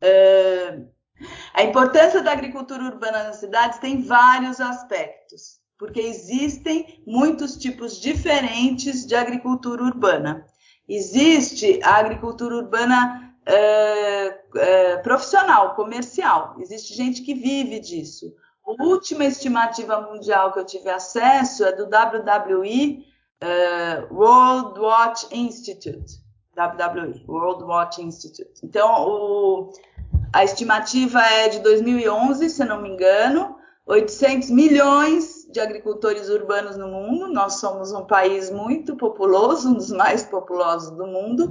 [0.00, 0.80] É,
[1.52, 9.06] a importância da agricultura urbana nas cidades tem vários aspectos, porque existem muitos tipos diferentes
[9.06, 10.46] de agricultura urbana.
[10.88, 18.34] Existe a agricultura urbana é, é, profissional, comercial, existe gente que vive disso.
[18.64, 23.04] A última estimativa mundial que eu tive acesso é do WWE
[23.42, 26.22] uh, World Watch Institute.
[26.56, 28.52] WWE, World Watch Institute.
[28.62, 29.72] Então, o,
[30.32, 36.88] a estimativa é de 2011, se não me engano, 800 milhões de agricultores urbanos no
[36.88, 37.32] mundo.
[37.32, 41.50] Nós somos um país muito populoso, um dos mais populosos do mundo,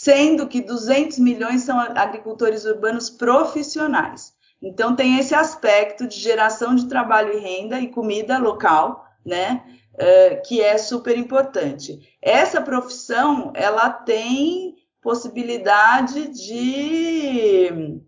[0.00, 4.32] sendo que 200 milhões são agricultores urbanos profissionais.
[4.62, 9.64] Então tem esse aspecto de geração de trabalho e renda e comida local, né?
[9.94, 11.98] Uh, que é super importante.
[12.22, 18.00] Essa profissão ela tem possibilidade de,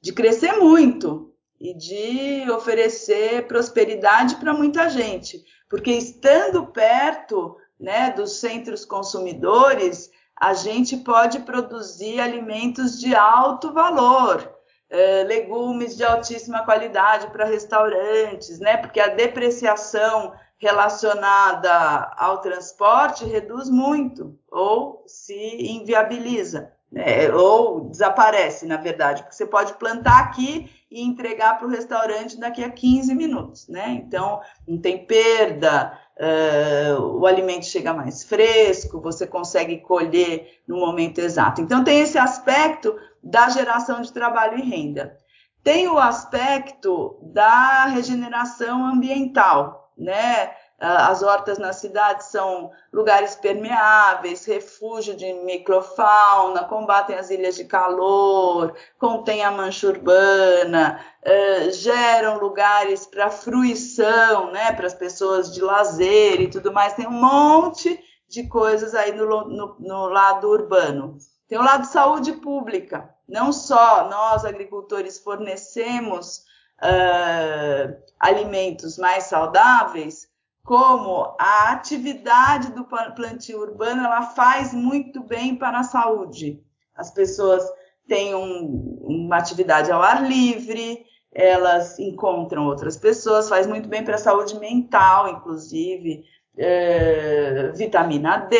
[0.00, 8.40] de crescer muito, e de oferecer prosperidade para muita gente, porque estando perto né, dos
[8.40, 14.54] centros consumidores, a gente pode produzir alimentos de alto valor,
[14.90, 18.76] eh, legumes de altíssima qualidade para restaurantes, né?
[18.76, 25.34] Porque a depreciação relacionada ao transporte reduz muito ou se
[25.70, 31.70] inviabiliza né, ou desaparece, na verdade, porque você pode plantar aqui e entregar para o
[31.70, 33.90] restaurante daqui a 15 minutos, né?
[33.90, 41.18] Então, não tem perda, uh, o alimento chega mais fresco, você consegue colher no momento
[41.18, 41.60] exato.
[41.60, 45.16] Então, tem esse aspecto da geração de trabalho e renda.
[45.62, 50.52] Tem o aspecto da regeneração ambiental, né?
[50.78, 57.64] Ah, as hortas na cidade são lugares permeáveis, refúgio de microfauna, combatem as ilhas de
[57.64, 65.62] calor, contêm a mancha urbana, uh, geram lugares para fruição, né, para as pessoas de
[65.62, 66.92] lazer e tudo mais.
[66.92, 71.16] Tem um monte de coisas aí no, no, no lado urbano.
[71.48, 73.08] Tem o lado de saúde pública.
[73.26, 76.44] Não só nós, agricultores, fornecemos
[76.82, 80.28] uh, alimentos mais saudáveis,
[80.66, 86.60] como a atividade do plantio urbano ela faz muito bem para a saúde.
[86.92, 87.64] As pessoas
[88.08, 94.16] têm um, uma atividade ao ar livre, elas encontram outras pessoas, faz muito bem para
[94.16, 96.24] a saúde mental, inclusive,
[96.58, 98.56] é, vitamina D,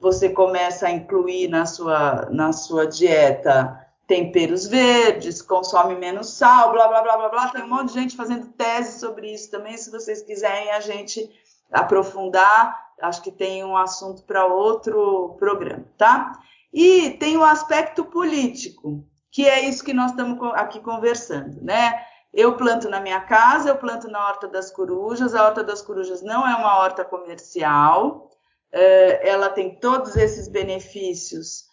[0.00, 3.81] você começa a incluir na sua, na sua dieta
[4.12, 7.48] temperos verdes, consome menos sal, blá, blá, blá, blá, blá.
[7.48, 9.74] Tem um monte de gente fazendo tese sobre isso também.
[9.78, 11.30] Se vocês quiserem a gente
[11.72, 16.38] aprofundar, acho que tem um assunto para outro programa, tá?
[16.70, 22.04] E tem o aspecto político, que é isso que nós estamos aqui conversando, né?
[22.34, 25.34] Eu planto na minha casa, eu planto na Horta das Corujas.
[25.34, 28.30] A Horta das Corujas não é uma horta comercial,
[28.70, 31.71] eh, ela tem todos esses benefícios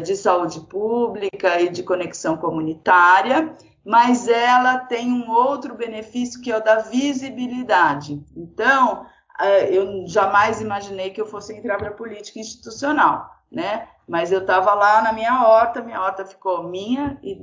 [0.00, 3.54] de saúde pública e de conexão comunitária,
[3.84, 8.22] mas ela tem um outro benefício que é o da visibilidade.
[8.36, 9.06] Então,
[9.40, 13.88] eh, eu jamais imaginei que eu fosse entrar para a política institucional, né?
[14.06, 17.40] Mas eu estava lá na minha horta, minha horta ficou minha e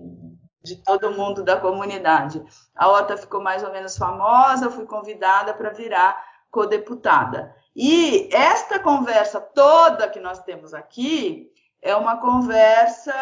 [0.63, 2.43] de todo mundo da comunidade.
[2.75, 6.15] A horta ficou mais ou menos famosa, fui convidada para virar
[6.49, 7.55] co-deputada.
[7.75, 11.51] E esta conversa toda que nós temos aqui
[11.85, 13.13] é uma conversa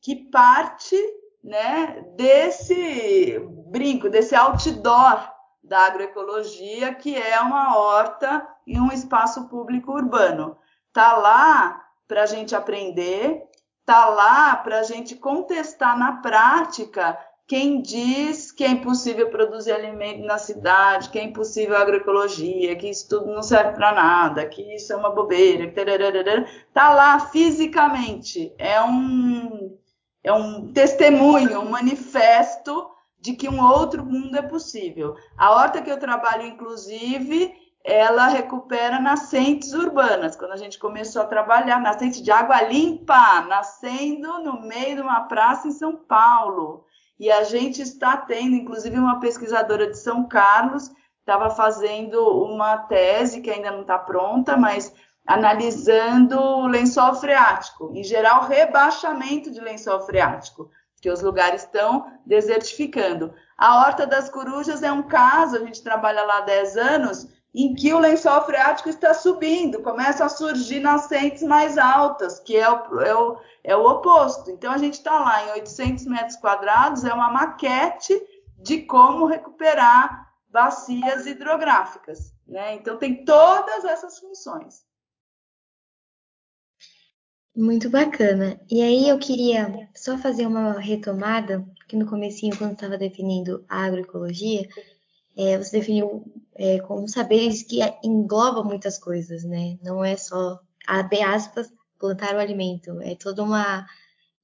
[0.00, 0.96] que parte
[1.44, 5.30] né, desse brinco, desse outdoor
[5.62, 10.56] da agroecologia, que é uma horta em um espaço público urbano.
[10.94, 13.42] Tá lá para a gente aprender,
[13.84, 17.18] tá lá para a gente contestar na prática
[17.50, 23.08] quem diz que é impossível produzir alimento na cidade, que é impossível agroecologia, que isso
[23.08, 28.54] tudo não serve para nada, que isso é uma bobeira, está lá fisicamente.
[28.56, 29.76] É um,
[30.22, 32.88] é um testemunho, um manifesto
[33.20, 35.16] de que um outro mundo é possível.
[35.36, 40.36] A horta que eu trabalho, inclusive, ela recupera nascentes urbanas.
[40.36, 45.22] Quando a gente começou a trabalhar, nascente de água limpa, nascendo no meio de uma
[45.22, 46.86] praça em São Paulo.
[47.20, 53.42] E a gente está tendo, inclusive, uma pesquisadora de São Carlos estava fazendo uma tese
[53.42, 54.90] que ainda não está pronta, mas
[55.26, 60.70] analisando o lençol freático, em geral, rebaixamento de lençol freático,
[61.02, 63.34] que os lugares estão desertificando.
[63.56, 67.74] A Horta das Corujas é um caso, a gente trabalha lá há 10 anos, em
[67.74, 73.00] que o lençol freático está subindo, começam a surgir nascentes mais altas, que é o,
[73.00, 74.50] é o, é o oposto.
[74.50, 78.20] Então, a gente está lá em 800 metros quadrados, é uma maquete
[78.56, 82.32] de como recuperar bacias hidrográficas.
[82.46, 82.74] Né?
[82.74, 84.84] Então, tem todas essas funções.
[87.54, 88.60] Muito bacana.
[88.70, 93.84] E aí eu queria só fazer uma retomada, porque no comecinho, quando estava definindo a
[93.84, 94.68] agroecologia,
[95.36, 96.24] é, você definiu
[96.54, 99.78] é, como saberes que engloba muitas coisas, né?
[99.82, 101.68] Não é só, abre aspas,
[101.98, 103.00] plantar o alimento.
[103.02, 103.86] É toda uma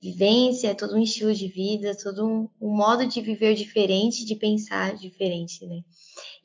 [0.01, 4.37] vivência, é todo um estilo de vida, todo um, um modo de viver diferente, de
[4.37, 5.81] pensar diferente, né?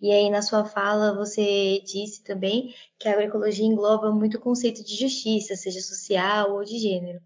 [0.02, 4.84] E aí, na sua fala, você disse também que a agroecologia engloba muito o conceito
[4.84, 7.22] de justiça, seja social ou de gênero.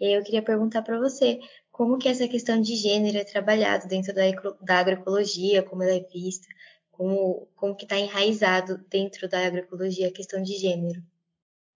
[0.00, 1.38] E aí eu queria perguntar para você,
[1.76, 4.22] como que essa questão de gênero é trabalhado dentro da,
[4.62, 6.48] da agroecologia, como ela é vista,
[6.90, 11.02] como, como que está enraizado dentro da agroecologia a questão de gênero?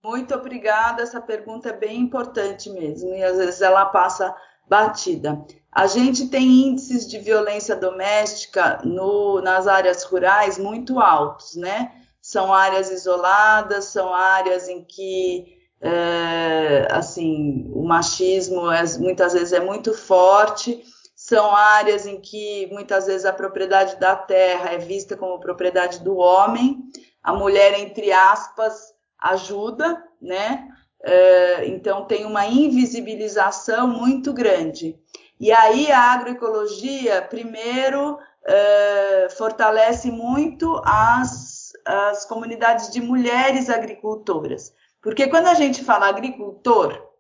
[0.03, 4.35] Muito obrigada, essa pergunta é bem importante mesmo, e às vezes ela passa
[4.67, 5.45] batida.
[5.71, 11.93] A gente tem índices de violência doméstica no, nas áreas rurais muito altos, né?
[12.23, 19.61] São áreas isoladas, são áreas em que é, assim o machismo é, muitas vezes é
[19.61, 20.83] muito forte,
[21.17, 26.17] são áreas em que muitas vezes a propriedade da terra é vista como propriedade do
[26.17, 26.79] homem,
[27.23, 30.67] a mulher entre aspas ajuda, né?
[31.03, 34.99] É, então tem uma invisibilização muito grande.
[35.39, 44.75] E aí a agroecologia, primeiro, é, fortalece muito as, as comunidades de mulheres agricultoras.
[45.03, 47.11] Porque quando a gente fala agricultor,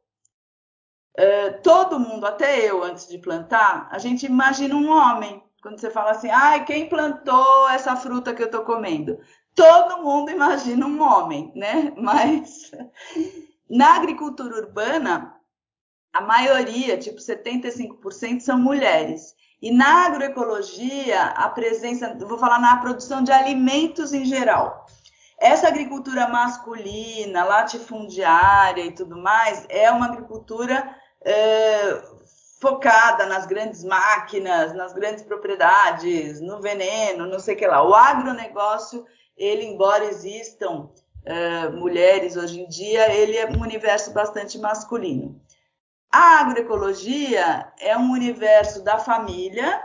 [1.62, 5.42] todo mundo, até eu antes de plantar, a gente imagina um homem.
[5.62, 9.18] Quando você fala assim, ah, quem plantou essa fruta que eu estou comendo?
[9.54, 11.92] Todo mundo imagina um homem, né?
[11.98, 12.70] Mas
[13.68, 15.34] na agricultura urbana,
[16.12, 19.34] a maioria, tipo 75%, são mulheres.
[19.60, 24.86] E na agroecologia, a presença, vou falar na produção de alimentos em geral.
[25.40, 32.02] Essa agricultura masculina, latifundiária e tudo mais, é uma agricultura é,
[32.60, 37.82] focada nas grandes máquinas, nas grandes propriedades, no veneno, não sei o que lá.
[37.82, 40.90] O agronegócio, ele, embora existam
[41.24, 45.40] é, mulheres hoje em dia, ele é um universo bastante masculino.
[46.12, 49.82] A agroecologia é um universo da família,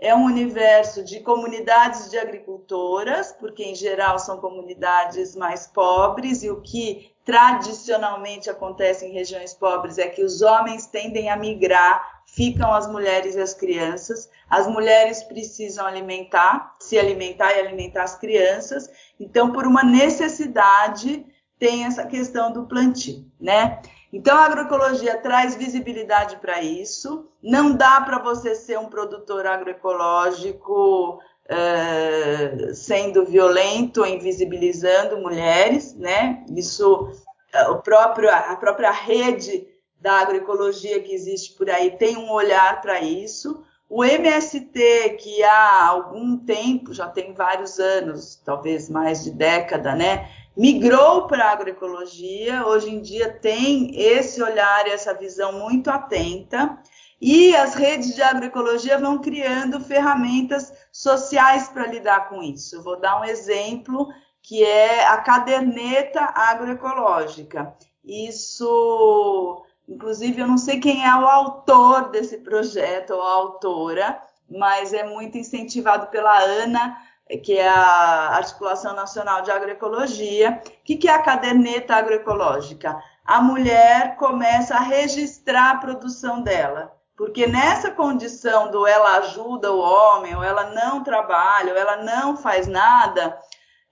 [0.00, 6.50] é um universo de comunidades de agricultoras, porque em geral são comunidades mais pobres, e
[6.50, 12.72] o que tradicionalmente acontece em regiões pobres é que os homens tendem a migrar, ficam
[12.72, 14.30] as mulheres e as crianças.
[14.48, 18.90] As mulheres precisam alimentar, se alimentar e alimentar as crianças,
[19.20, 21.26] então, por uma necessidade,
[21.58, 23.82] tem essa questão do plantio, né?
[24.12, 27.28] Então, a agroecologia traz visibilidade para isso.
[27.42, 36.44] Não dá para você ser um produtor agroecológico é, sendo violento, invisibilizando mulheres, né?
[36.56, 37.10] Isso,
[37.52, 39.66] é, o próprio, a própria rede
[40.00, 43.64] da agroecologia que existe por aí tem um olhar para isso.
[43.88, 50.30] O MST, que há algum tempo, já tem vários anos, talvez mais de década, né?
[50.56, 56.78] Migrou para a agroecologia, hoje em dia tem esse olhar e essa visão muito atenta,
[57.20, 62.82] e as redes de agroecologia vão criando ferramentas sociais para lidar com isso.
[62.82, 64.08] Vou dar um exemplo
[64.42, 67.74] que é a caderneta agroecológica.
[68.02, 74.94] Isso, inclusive, eu não sei quem é o autor desse projeto ou a autora, mas
[74.94, 76.96] é muito incentivado pela Ana
[77.38, 80.62] que é a Articulação Nacional de Agroecologia.
[80.64, 83.00] O que é a caderneta agroecológica?
[83.24, 86.92] A mulher começa a registrar a produção dela.
[87.16, 92.34] Porque nessa condição do ela ajuda o homem, ou ela não trabalha, ou ela não
[92.34, 93.38] faz nada,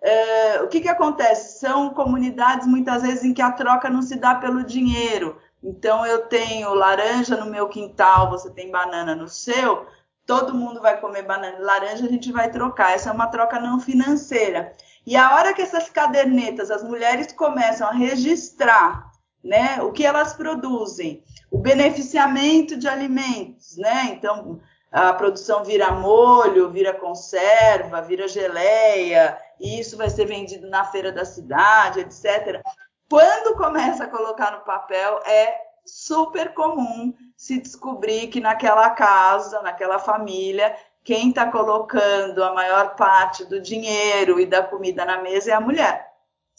[0.00, 1.58] é, o que, que acontece?
[1.58, 5.38] São comunidades muitas vezes em que a troca não se dá pelo dinheiro.
[5.62, 9.86] Então eu tenho laranja no meu quintal, você tem banana no seu,
[10.28, 12.92] todo mundo vai comer banana e laranja, a gente vai trocar.
[12.92, 14.74] Essa é uma troca não financeira.
[15.06, 19.10] E a hora que essas cadernetas, as mulheres começam a registrar
[19.42, 24.10] né, o que elas produzem, o beneficiamento de alimentos, né?
[24.12, 24.60] Então,
[24.92, 31.10] a produção vira molho, vira conserva, vira geleia, e isso vai ser vendido na feira
[31.10, 32.60] da cidade, etc.
[33.08, 39.98] Quando começa a colocar no papel, é super comum se descobrir que naquela casa, naquela
[39.98, 45.54] família, quem está colocando a maior parte do dinheiro e da comida na mesa é
[45.54, 46.06] a mulher.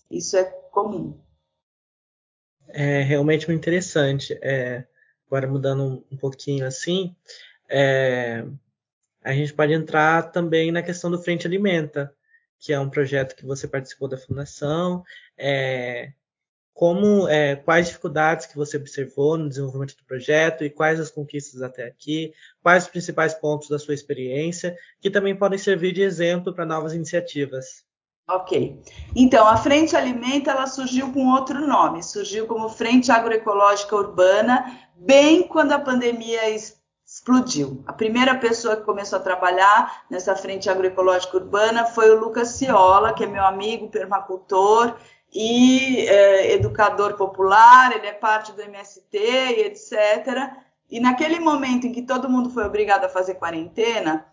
[0.09, 1.19] Isso é comum.
[2.67, 4.37] É realmente muito interessante.
[4.41, 4.85] É,
[5.27, 7.15] agora mudando um pouquinho assim,
[7.69, 8.43] é,
[9.23, 12.13] a gente pode entrar também na questão do Frente Alimenta,
[12.57, 15.03] que é um projeto que você participou da fundação.
[15.37, 16.11] É,
[16.79, 21.61] como é, quais dificuldades que você observou no desenvolvimento do projeto e quais as conquistas
[21.61, 22.31] até aqui,
[22.63, 26.93] quais os principais pontos da sua experiência, que também podem servir de exemplo para novas
[26.93, 27.83] iniciativas.
[28.29, 28.81] Ok.
[29.13, 35.45] Então, a Frente Alimenta ela surgiu com outro nome, surgiu como Frente Agroecológica Urbana, bem
[35.49, 37.83] quando a pandemia explodiu.
[37.87, 43.11] A primeira pessoa que começou a trabalhar nessa Frente Agroecológica Urbana foi o Lucas Ciola,
[43.11, 44.95] que é meu amigo permacultor
[45.33, 50.53] e é, educador popular, ele é parte do MST e etc.
[50.89, 54.25] E naquele momento em que todo mundo foi obrigado a fazer quarentena,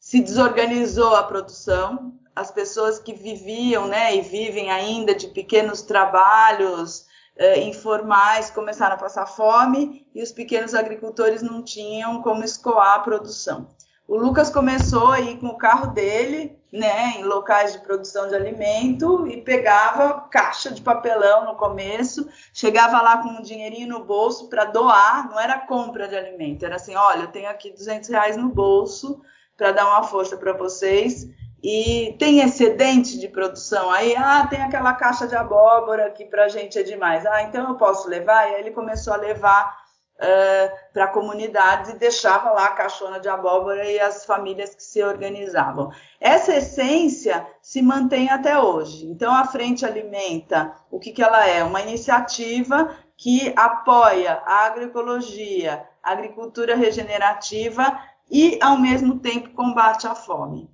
[0.00, 7.06] se desorganizou a produção, as pessoas que viviam, né, e vivem ainda de pequenos trabalhos
[7.36, 12.98] eh, informais começaram a passar fome e os pequenos agricultores não tinham como escoar a
[13.00, 13.68] produção.
[14.08, 19.26] O Lucas começou aí com o carro dele, né, em locais de produção de alimento
[19.26, 24.64] e pegava caixa de papelão no começo, chegava lá com um dinheirinho no bolso para
[24.64, 28.48] doar, não era compra de alimento, era assim, olha, eu tenho aqui 200 reais no
[28.48, 29.20] bolso
[29.58, 31.28] para dar uma força para vocês
[31.62, 36.78] e tem excedente de produção aí, ah, tem aquela caixa de abóbora que para gente
[36.78, 38.48] é demais, ah, então eu posso levar?
[38.48, 39.87] E aí ele começou a levar
[40.18, 45.02] uh, para comunidades e deixava lá a caixona de abóbora e as famílias que se
[45.02, 45.90] organizavam.
[46.20, 49.06] Essa essência se mantém até hoje.
[49.06, 51.62] Então a Frente Alimenta, o que, que ela é?
[51.62, 58.00] Uma iniciativa que apoia a agroecologia, a agricultura regenerativa
[58.30, 60.70] e, ao mesmo tempo, combate a fome.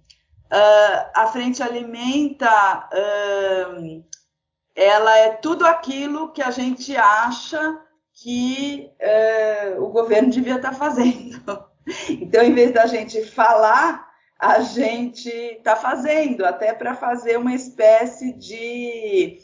[0.52, 4.04] Uh, a frente alimenta, uh,
[4.74, 7.80] ela é tudo aquilo que a gente acha
[8.14, 11.42] que uh, o governo devia estar tá fazendo.
[12.08, 14.08] Então, em vez da gente falar,
[14.38, 19.38] a gente está fazendo, até para fazer uma espécie de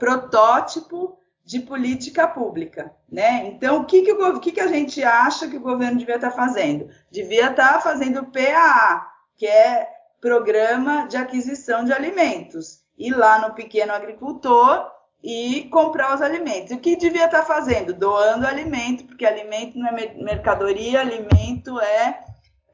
[0.00, 3.46] protótipo de política pública, né?
[3.46, 6.30] Então, o que, que, o, que, que a gente acha que o governo devia estar
[6.30, 6.88] tá fazendo?
[7.10, 9.86] Devia estar tá fazendo PAA, que é
[10.20, 14.90] Programa de Aquisição de Alimentos, ir lá no pequeno agricultor
[15.24, 16.72] e comprar os alimentos.
[16.72, 17.94] O que devia estar fazendo?
[17.94, 22.20] Doando alimento, porque alimento não é mercadoria, alimento é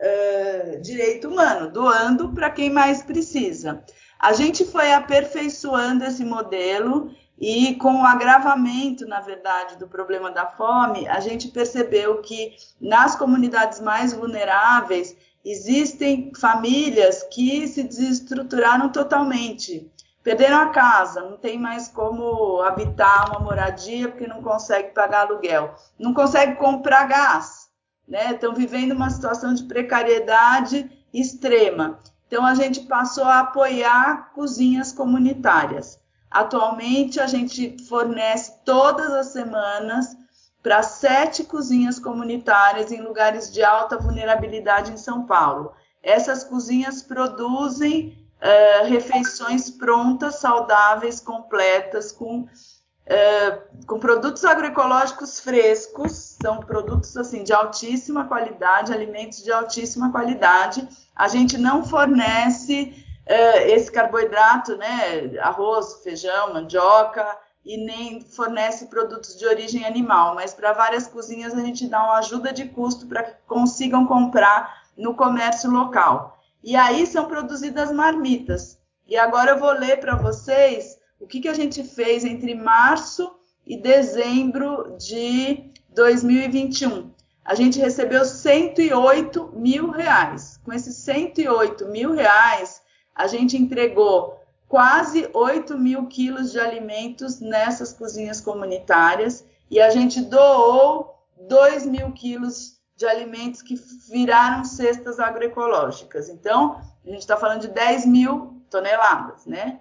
[0.00, 3.84] uh, direito humano, doando para quem mais precisa.
[4.18, 10.46] A gente foi aperfeiçoando esse modelo e com o agravamento, na verdade, do problema da
[10.46, 19.90] fome, a gente percebeu que nas comunidades mais vulneráveis Existem famílias que se desestruturaram totalmente,
[20.22, 25.74] perderam a casa, não tem mais como habitar uma moradia porque não consegue pagar aluguel,
[25.98, 27.68] não consegue comprar gás,
[28.06, 28.32] né?
[28.32, 31.98] Estão vivendo uma situação de precariedade extrema.
[32.26, 35.98] Então a gente passou a apoiar cozinhas comunitárias.
[36.30, 40.16] Atualmente a gente fornece todas as semanas
[40.62, 45.72] para sete cozinhas comunitárias em lugares de alta vulnerabilidade em São Paulo.
[46.02, 56.58] Essas cozinhas produzem uh, refeições prontas, saudáveis, completas, com, uh, com produtos agroecológicos frescos, são
[56.58, 60.88] produtos assim de altíssima qualidade, alimentos de altíssima qualidade.
[61.14, 67.26] A gente não fornece uh, esse carboidrato, né, arroz, feijão, mandioca,
[67.64, 72.18] e nem fornece produtos de origem animal, mas para várias cozinhas a gente dá uma
[72.18, 76.39] ajuda de custo para que consigam comprar no comércio local.
[76.62, 78.78] E aí são produzidas marmitas.
[79.06, 83.30] E agora eu vou ler para vocês o que, que a gente fez entre março
[83.66, 87.10] e dezembro de 2021.
[87.44, 90.58] A gente recebeu 108 mil reais.
[90.64, 92.82] Com esses 108 mil reais,
[93.14, 100.20] a gente entregou quase 8 mil quilos de alimentos nessas cozinhas comunitárias e a gente
[100.20, 101.14] doou
[101.48, 103.76] 2 mil quilos de alimentos que
[104.10, 106.28] viraram cestas agroecológicas.
[106.28, 109.80] Então, a gente está falando de 10 mil toneladas, né?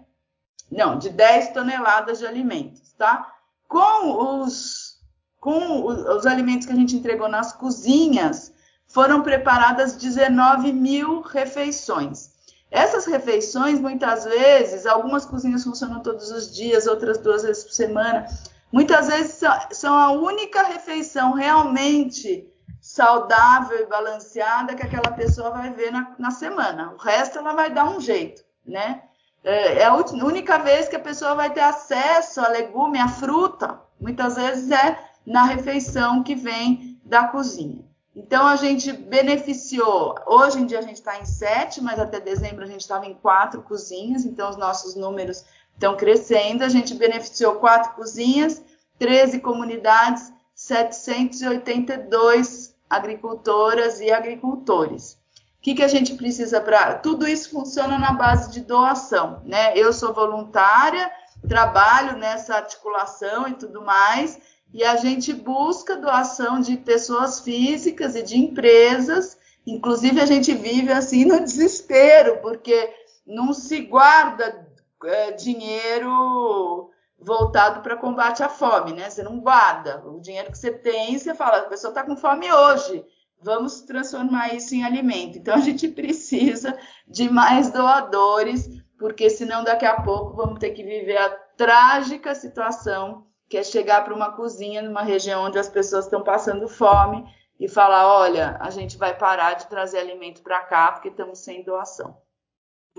[0.72, 3.30] Não, de 10 toneladas de alimentos, tá?
[3.68, 5.02] Com os,
[5.38, 8.54] com os alimentos que a gente entregou nas cozinhas,
[8.88, 12.32] foram preparadas 19 mil refeições.
[12.72, 18.28] Essas refeições, muitas vezes, algumas cozinhas funcionam todos os dias, outras duas vezes por semana.
[18.72, 19.42] Muitas vezes
[19.74, 22.49] são a única refeição realmente
[22.82, 26.94] saudável e balanceada que aquela pessoa vai ver na, na semana.
[26.94, 29.04] O resto ela vai dar um jeito, né?
[29.44, 33.80] É, é a única vez que a pessoa vai ter acesso a legume, a fruta.
[34.00, 37.90] Muitas vezes é na refeição que vem da cozinha.
[38.16, 40.16] Então a gente beneficiou.
[40.26, 43.14] Hoje em dia a gente está em sete, mas até dezembro a gente estava em
[43.14, 46.64] quatro cozinhas, então os nossos números estão crescendo.
[46.64, 48.62] A gente beneficiou quatro cozinhas,
[48.98, 55.14] 13 comunidades, 782 agricultoras e agricultores.
[55.14, 55.18] O
[55.62, 56.96] que, que a gente precisa para.
[56.96, 59.72] Tudo isso funciona na base de doação, né?
[59.74, 61.10] Eu sou voluntária,
[61.48, 64.38] trabalho nessa articulação e tudo mais,
[64.74, 69.38] e a gente busca doação de pessoas físicas e de empresas.
[69.66, 72.94] Inclusive, a gente vive assim no desespero, porque
[73.26, 74.68] não se guarda
[75.06, 76.89] é, dinheiro
[77.22, 79.10] voltado para combate à fome, né?
[79.10, 80.02] Você não guarda.
[80.06, 83.06] O dinheiro que você tem, você fala, a pessoa está com fome hoje,
[83.42, 85.38] vamos transformar isso em alimento.
[85.38, 90.84] Então, a gente precisa de mais doadores, porque senão daqui a pouco vamos ter que
[90.84, 96.06] viver a trágica situação que é chegar para uma cozinha numa região onde as pessoas
[96.06, 97.26] estão passando fome
[97.60, 101.64] e falar, olha, a gente vai parar de trazer alimento para cá porque estamos sem
[101.64, 102.16] doação.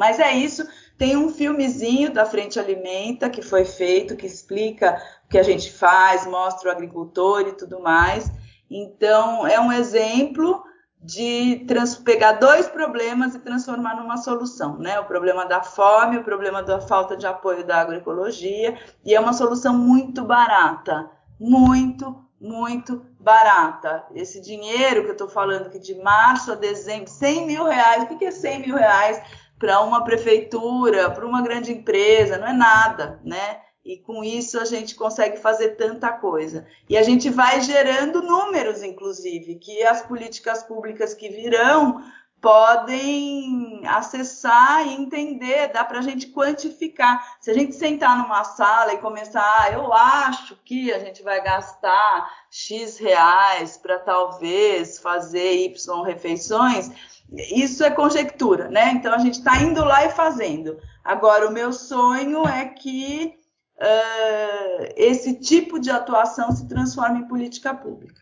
[0.01, 0.67] Mas é isso.
[0.97, 5.71] Tem um filmezinho da Frente Alimenta que foi feito, que explica o que a gente
[5.71, 8.33] faz, mostra o agricultor e tudo mais.
[8.71, 10.65] Então, é um exemplo
[11.03, 11.67] de
[12.03, 14.99] pegar dois problemas e transformar numa solução, né?
[14.99, 19.35] O problema da fome, o problema da falta de apoio da agroecologia, e é uma
[19.35, 24.07] solução muito barata, muito, muito barata.
[24.15, 28.17] Esse dinheiro que eu estou falando que de março a dezembro, 100 mil reais, o
[28.17, 29.23] que é 100 mil reais
[29.61, 32.39] para uma prefeitura, para uma grande empresa?
[32.39, 33.61] Não é nada, né?
[33.85, 36.67] E com isso a gente consegue fazer tanta coisa.
[36.89, 42.03] E a gente vai gerando números, inclusive, que as políticas públicas que virão
[42.41, 47.37] podem acessar e entender, dá para a gente quantificar.
[47.39, 51.43] Se a gente sentar numa sala e começar, ah, eu acho que a gente vai
[51.43, 56.91] gastar X reais para talvez fazer Y refeições,
[57.33, 58.93] isso é conjectura, né?
[58.93, 60.79] Então a gente está indo lá e fazendo.
[61.05, 63.35] Agora, o meu sonho é que
[63.77, 68.21] uh, esse tipo de atuação se transforma em política pública.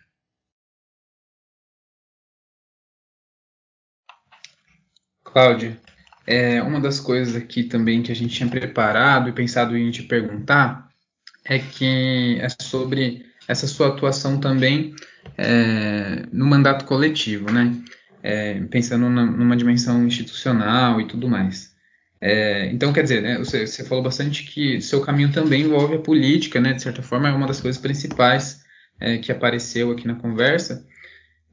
[5.25, 5.79] Cláudia,
[6.27, 10.03] é, uma das coisas aqui também que a gente tinha preparado e pensado em te
[10.03, 10.89] perguntar
[11.45, 14.95] é que é sobre essa sua atuação também
[15.37, 17.73] é, no mandato coletivo, né?
[18.31, 21.74] É, pensando na, numa dimensão institucional e tudo mais.
[22.20, 25.99] É, então, quer dizer, né, você, você, falou bastante que seu caminho também envolve a
[25.99, 28.62] política, né, de certa forma é uma das coisas principais
[29.01, 30.87] é, que apareceu aqui na conversa.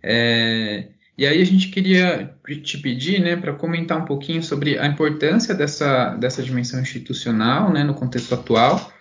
[0.03, 4.85] É, e aí a gente queria te pedir né, para comentar um pouquinho sobre a
[4.85, 8.91] importância dessa, dessa dimensão institucional né, no contexto atual.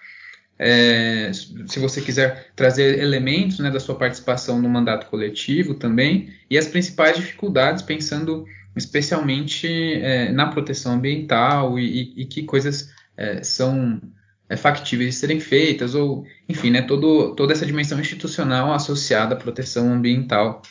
[0.59, 6.57] É, se você quiser trazer elementos né, da sua participação no mandato coletivo também, e
[6.57, 8.47] as principais dificuldades, pensando
[8.77, 14.01] especialmente é, na proteção ambiental e, e, e que coisas é, são
[14.49, 19.39] é, factíveis de serem feitas, ou, enfim, né, todo, toda essa dimensão institucional associada à
[19.39, 20.63] proteção ambiental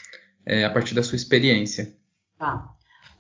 [0.46, 1.94] é, a partir da sua experiência.
[2.38, 2.73] Tá.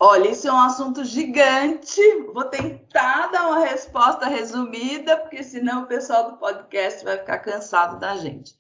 [0.05, 2.01] Olha, isso é um assunto gigante.
[2.33, 8.01] Vou tentar dar uma resposta resumida, porque senão o pessoal do podcast vai ficar cansado
[8.01, 8.51] da gente.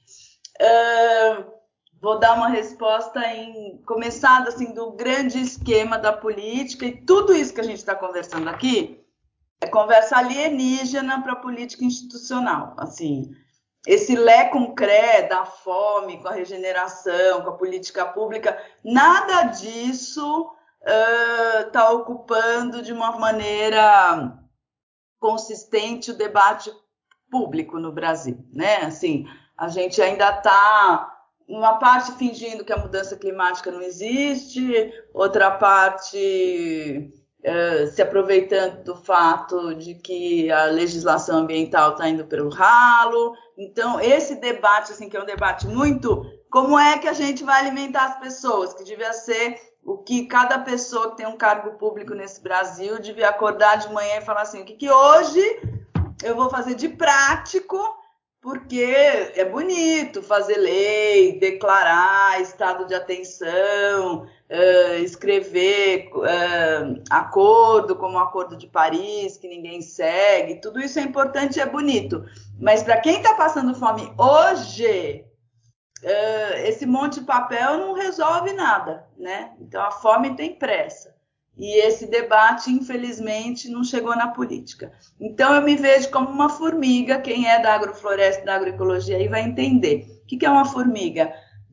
[0.57, 1.43] Uh,
[2.01, 7.53] vou dar uma resposta em começada assim do grande esquema da política e tudo isso
[7.53, 9.03] que a gente está conversando aqui
[9.59, 12.73] é conversa alienígena para a política institucional.
[12.77, 13.35] Assim,
[13.85, 20.49] esse lé com cré da fome, com a regeneração, com a política pública, nada disso
[20.85, 24.37] está uh, ocupando de uma maneira
[25.19, 26.71] consistente o debate
[27.31, 28.77] público no Brasil, né?
[28.83, 29.25] Assim,
[29.57, 31.09] a gente ainda está
[31.47, 38.95] uma parte fingindo que a mudança climática não existe, outra parte uh, se aproveitando do
[38.95, 43.33] fato de que a legislação ambiental está indo pelo ralo.
[43.57, 47.61] Então, esse debate, assim, que é um debate muito como é que a gente vai
[47.61, 52.13] alimentar as pessoas, que devia ser o que cada pessoa que tem um cargo público
[52.13, 55.41] nesse Brasil devia acordar de manhã e falar assim, o que, que hoje
[56.23, 57.77] eu vou fazer de prático
[58.43, 58.83] porque
[59.35, 68.57] é bonito fazer lei, declarar estado de atenção, uh, escrever uh, acordo como o Acordo
[68.57, 72.25] de Paris, que ninguém segue, tudo isso é importante e é bonito.
[72.59, 75.23] Mas para quem está passando fome hoje,
[76.03, 79.53] uh, esse monte de papel não resolve nada, né?
[79.59, 81.13] Então a fome tem pressa.
[81.55, 84.91] E esse debate, infelizmente, não chegou na política.
[85.19, 87.21] Então, eu me vejo como uma formiga.
[87.21, 90.21] Quem é da agrofloresta, da agroecologia, aí vai entender.
[90.23, 91.31] O que é uma formiga?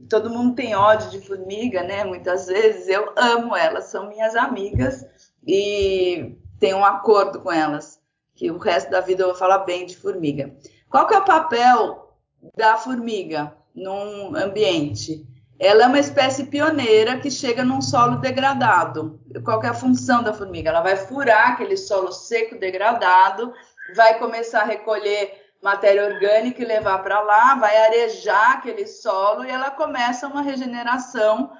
[0.08, 2.04] Todo mundo tem ódio de formiga, né?
[2.04, 5.06] Muitas vezes eu amo elas, são minhas amigas
[5.46, 7.98] e tenho um acordo com elas,
[8.34, 10.54] que o resto da vida eu vou falar bem de formiga.
[10.90, 12.14] Qual que é o papel
[12.54, 15.26] da formiga num ambiente?
[15.58, 19.20] Ela é uma espécie pioneira que chega num solo degradado.
[19.44, 20.70] Qual é a função da formiga?
[20.70, 23.52] Ela vai furar aquele solo seco degradado,
[23.94, 29.50] vai começar a recolher matéria orgânica e levar para lá, vai arejar aquele solo e
[29.50, 31.52] ela começa uma regeneração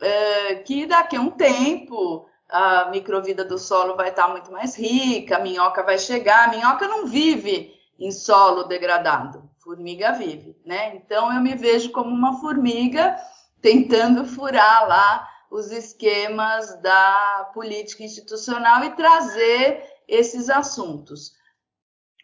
[0.00, 5.36] é, que daqui a um tempo a microvida do solo vai estar muito mais rica,
[5.36, 6.48] a minhoca vai chegar.
[6.48, 10.96] A minhoca não vive em solo degradado, formiga vive, né?
[10.96, 13.14] Então eu me vejo como uma formiga
[13.60, 21.34] tentando furar lá os esquemas da política institucional e trazer esses assuntos.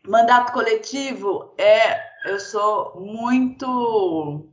[0.07, 4.51] Mandato coletivo é, eu sou muito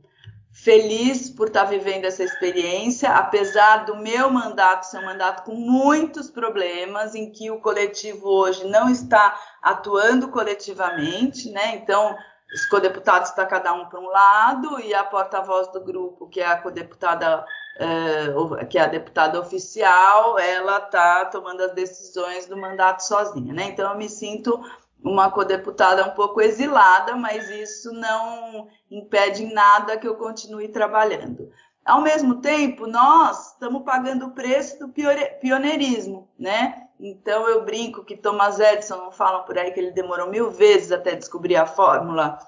[0.52, 6.28] feliz por estar vivendo essa experiência, apesar do meu mandato ser um mandato com muitos
[6.28, 11.76] problemas, em que o coletivo hoje não está atuando coletivamente, né?
[11.76, 12.14] Então,
[12.52, 16.46] os codeputados está cada um para um lado e a porta-voz do grupo, que é
[16.46, 17.44] a codeputada,
[17.78, 23.64] é, que é a deputada oficial, ela está tomando as decisões do mandato sozinha, né?
[23.64, 24.62] Então eu me sinto
[25.02, 31.50] uma codeputada um pouco exilada, mas isso não impede em nada que eu continue trabalhando.
[31.84, 34.92] Ao mesmo tempo, nós estamos pagando o preço do
[35.40, 36.81] pioneirismo, né?
[37.04, 40.92] Então eu brinco que Thomas Edison não falam por aí que ele demorou mil vezes
[40.92, 42.38] até descobrir a fórmula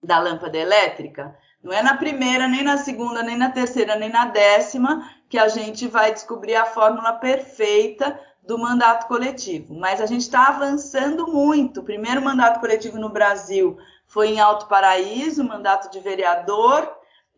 [0.00, 1.36] da lâmpada elétrica.
[1.60, 5.48] Não é na primeira, nem na segunda, nem na terceira, nem na décima que a
[5.48, 9.74] gente vai descobrir a fórmula perfeita do mandato coletivo.
[9.74, 11.80] Mas a gente está avançando muito.
[11.80, 13.76] O primeiro mandato coletivo no Brasil
[14.06, 16.88] foi em Alto Paraíso, mandato de vereador,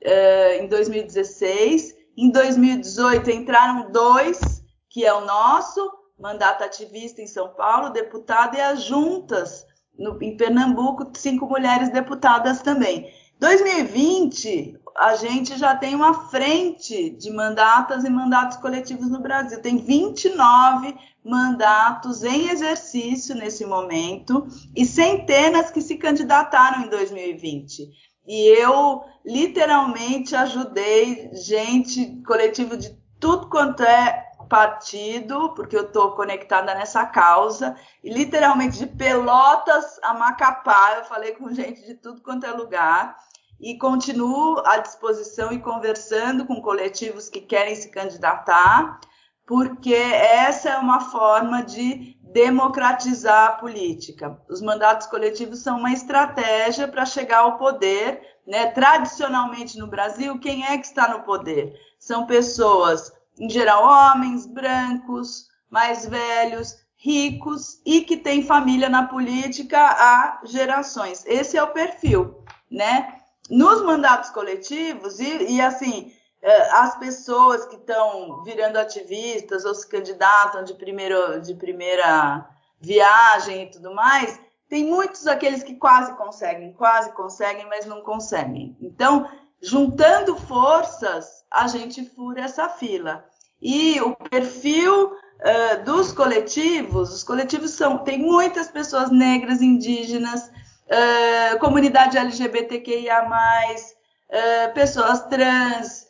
[0.02, 1.94] eh, em 2016.
[2.18, 8.60] Em 2018 entraram dois, que é o nosso, mandato ativista em São Paulo, deputado, e
[8.60, 9.66] as juntas
[9.98, 13.12] no, em Pernambuco, cinco mulheres deputadas também.
[13.38, 19.60] 2020, a gente já tem uma frente de mandatas e mandatos coletivos no Brasil.
[19.60, 27.90] Tem 29 mandatos em exercício nesse momento e centenas que se candidataram em 2020.
[28.26, 36.74] E eu literalmente ajudei gente, coletivo de tudo quanto é partido, porque eu estou conectada
[36.74, 42.46] nessa causa, e literalmente de Pelotas a Macapá, eu falei com gente de tudo quanto
[42.46, 43.16] é lugar,
[43.60, 49.00] e continuo à disposição e conversando com coletivos que querem se candidatar,
[49.46, 54.36] porque essa é uma forma de democratizar a política.
[54.48, 58.20] Os mandatos coletivos são uma estratégia para chegar ao poder.
[58.44, 58.66] Né?
[58.66, 61.72] Tradicionalmente no Brasil, quem é que está no poder?
[61.98, 69.78] São pessoas em geral homens, brancos, mais velhos, ricos e que têm família na política
[69.78, 71.24] há gerações.
[71.26, 73.20] Esse é o perfil, né?
[73.50, 79.86] Nos mandatos coletivos, e, e assim, é, as pessoas que estão virando ativistas ou se
[79.86, 82.48] candidatam de, primeiro, de primeira
[82.80, 88.76] viagem e tudo mais, tem muitos aqueles que quase conseguem, quase conseguem, mas não conseguem.
[88.80, 89.28] Então,
[89.62, 93.24] juntando forças, a gente fura essa fila.
[93.62, 101.58] E o perfil uh, dos coletivos, os coletivos são, tem muitas pessoas negras, indígenas, uh,
[101.60, 106.04] comunidade LGBTQIA+, uh, pessoas trans,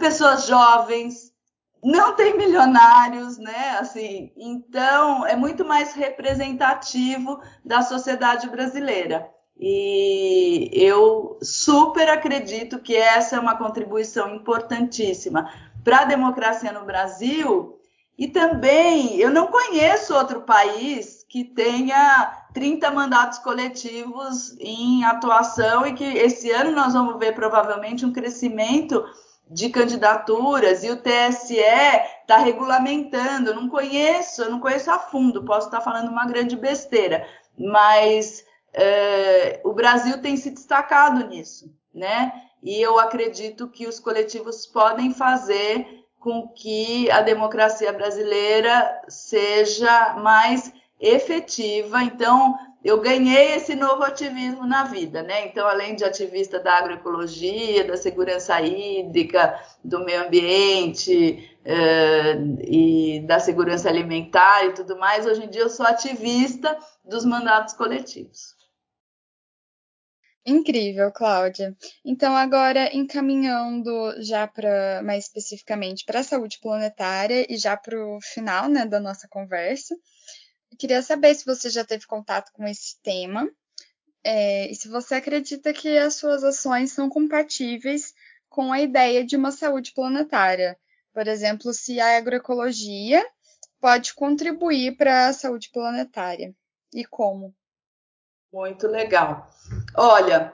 [0.00, 1.30] pessoas jovens,
[1.84, 3.76] não tem milionários, né?
[3.78, 9.30] Assim, então é muito mais representativo da sociedade brasileira.
[9.58, 15.50] E eu super acredito que essa é uma contribuição importantíssima
[15.82, 17.78] para a democracia no Brasil.
[18.18, 25.92] E também eu não conheço outro país que tenha 30 mandatos coletivos em atuação e
[25.92, 29.04] que esse ano nós vamos ver provavelmente um crescimento
[29.50, 33.50] de candidaturas e o TSE está regulamentando.
[33.50, 37.26] Eu não conheço, eu não conheço a fundo, posso estar falando uma grande besteira,
[37.58, 38.45] mas
[38.76, 42.30] é, o Brasil tem se destacado nisso, né?
[42.62, 50.72] E eu acredito que os coletivos podem fazer com que a democracia brasileira seja mais
[51.00, 52.02] efetiva.
[52.02, 52.54] Então,
[52.84, 55.46] eu ganhei esse novo ativismo na vida, né?
[55.46, 63.38] Então, além de ativista da agroecologia, da segurança hídrica, do meio ambiente uh, e da
[63.38, 68.55] segurança alimentar e tudo mais, hoje em dia eu sou ativista dos mandatos coletivos.
[70.46, 71.76] Incrível, Cláudia.
[72.04, 73.90] Então, agora encaminhando
[74.22, 79.00] já para mais especificamente para a saúde planetária e já para o final né, da
[79.00, 79.96] nossa conversa,
[80.78, 83.50] queria saber se você já teve contato com esse tema
[84.22, 88.14] é, e se você acredita que as suas ações são compatíveis
[88.48, 90.78] com a ideia de uma saúde planetária.
[91.12, 93.24] Por exemplo, se a agroecologia
[93.80, 96.54] pode contribuir para a saúde planetária
[96.94, 97.54] e como.
[98.52, 99.50] Muito legal.
[99.96, 100.52] Olha,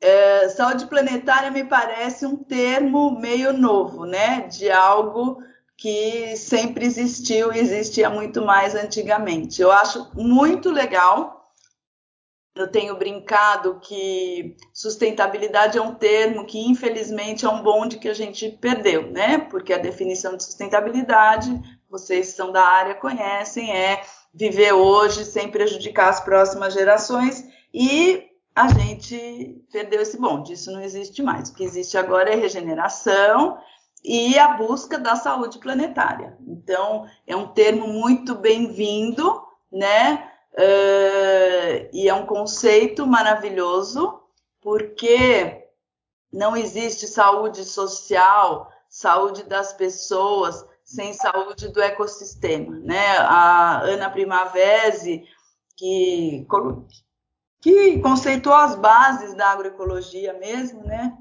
[0.00, 4.42] é, saúde planetária me parece um termo meio novo, né?
[4.42, 5.42] De algo
[5.76, 9.62] que sempre existiu e existia muito mais antigamente.
[9.62, 11.44] Eu acho muito legal
[12.54, 18.14] eu tenho brincado que sustentabilidade é um termo que, infelizmente, é um bonde que a
[18.14, 19.38] gente perdeu, né?
[19.38, 21.50] Porque a definição de sustentabilidade,
[21.90, 28.22] vocês são da área, conhecem, é viver hoje sem prejudicar as próximas gerações e
[28.54, 31.48] a gente perdeu esse bonde, isso não existe mais.
[31.48, 33.58] O que existe agora é regeneração
[34.02, 36.36] e a busca da saúde planetária.
[36.46, 39.42] Então, é um termo muito bem-vindo,
[39.72, 40.30] né?
[40.52, 44.20] Uh, e é um conceito maravilhoso,
[44.60, 45.64] porque
[46.32, 52.78] não existe saúde social, saúde das pessoas, sem saúde do ecossistema.
[52.78, 53.16] Né?
[53.18, 55.24] A Ana Primavesi,
[55.76, 56.46] que,
[57.64, 61.16] que conceituou as bases da agroecologia mesmo, né?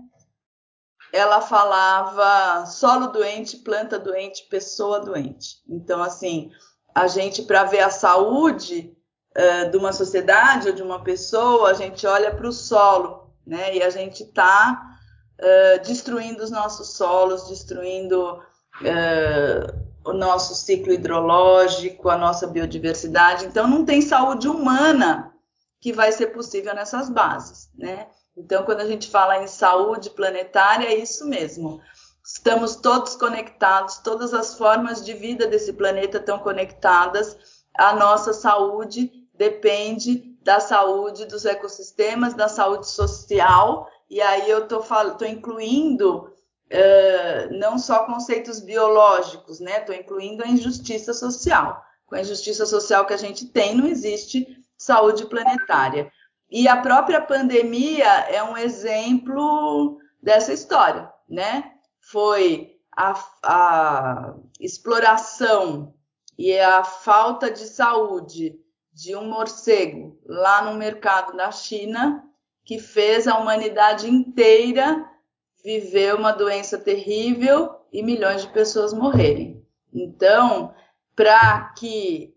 [1.13, 5.59] ela falava solo doente, planta doente, pessoa doente.
[5.69, 6.51] Então, assim,
[6.93, 8.91] a gente, para ver a saúde,
[9.37, 13.75] uh, de uma sociedade ou de uma pessoa, a gente olha para o solo, né?
[13.75, 14.97] E a gente está
[15.39, 18.41] uh, destruindo os nossos solos, destruindo
[18.81, 23.45] uh, o nosso ciclo hidrológico, a nossa biodiversidade.
[23.45, 25.32] Então, não tem saúde humana
[25.83, 28.07] que vai ser possível nessas bases, né?
[28.37, 31.81] Então, quando a gente fala em saúde planetária, é isso mesmo.
[32.25, 37.37] Estamos todos conectados, todas as formas de vida desse planeta estão conectadas
[37.75, 45.27] à nossa saúde depende da saúde dos ecossistemas, da saúde social, e aí eu estou
[45.27, 46.31] incluindo
[46.71, 49.79] uh, não só conceitos biológicos, né?
[49.79, 51.83] Estou incluindo a injustiça social.
[52.05, 56.11] Com a injustiça social que a gente tem, não existe saúde planetária.
[56.49, 61.71] E a própria pandemia é um exemplo dessa história, né?
[61.99, 63.13] Foi a,
[63.43, 65.93] a exploração
[66.37, 68.59] e a falta de saúde
[68.91, 72.23] de um morcego lá no mercado da China
[72.63, 75.09] que fez a humanidade inteira
[75.63, 79.65] viver uma doença terrível e milhões de pessoas morrerem.
[79.93, 80.73] Então,
[81.15, 82.32] para que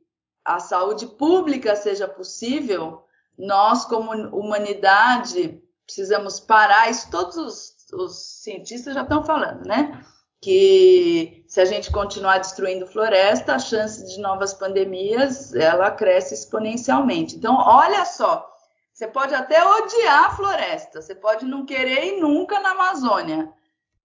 [0.47, 3.05] a saúde pública seja possível,
[3.37, 6.89] nós, como humanidade, precisamos parar.
[6.89, 10.03] Isso todos os, os cientistas já estão falando, né?
[10.41, 17.37] que se a gente continuar destruindo floresta, a chance de novas pandemias ela cresce exponencialmente.
[17.37, 18.49] Então, olha só,
[18.93, 23.53] você pode até odiar a floresta, você pode não querer ir nunca na Amazônia,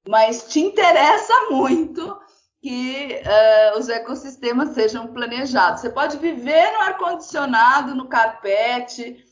[0.07, 2.19] mas te interessa muito
[2.61, 5.81] que uh, os ecossistemas sejam planejados.
[5.81, 9.25] Você pode viver no ar-condicionado, no carpete,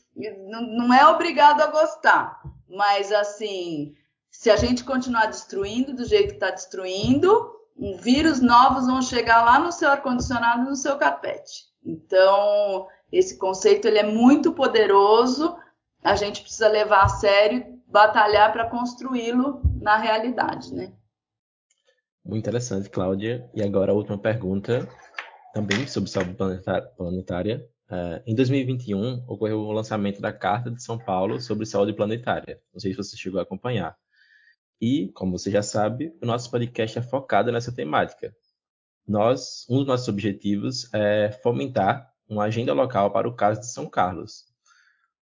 [0.48, 3.94] não, é obrigado a gostar, mas assim
[4.30, 9.44] se a gente continuar destruindo do jeito que está destruindo, um vírus novos vão chegar
[9.44, 11.64] lá no seu ar-condicionado, no seu carpete.
[11.84, 15.56] Então, esse conceito ele é muito poderoso,
[16.02, 20.92] a gente precisa levar a sério, batalhar para construí-lo na realidade, né?
[22.24, 23.48] Muito interessante, Cláudia.
[23.54, 24.88] E agora a última pergunta,
[25.52, 26.36] também sobre saúde
[26.96, 27.66] planetária.
[27.90, 32.60] Uh, em 2021, ocorreu o lançamento da Carta de São Paulo sobre saúde planetária.
[32.72, 33.96] Não sei se você chegou a acompanhar.
[34.80, 38.34] E, como você já sabe, o nosso podcast é focado nessa temática.
[39.06, 43.88] Nós, um dos nossos objetivos é fomentar uma agenda local para o caso de São
[43.90, 44.44] Carlos.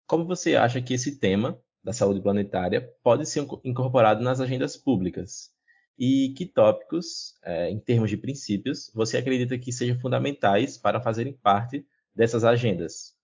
[0.05, 5.56] Como você acha que esse tema da saúde planetária pode ser incorporado nas agendas públicas?
[5.97, 11.33] E que tópicos, é, em termos de princípios, você acredita que sejam fundamentais para fazerem
[11.33, 11.85] parte
[12.15, 13.15] dessas agendas?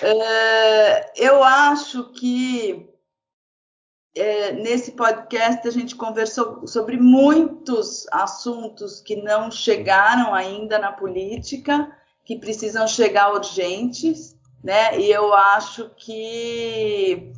[0.00, 2.88] É, eu acho que
[4.14, 11.90] é, nesse podcast a gente conversou sobre muitos assuntos que não chegaram ainda na política,
[12.24, 14.98] que precisam chegar urgentes, né?
[14.98, 17.32] E eu acho que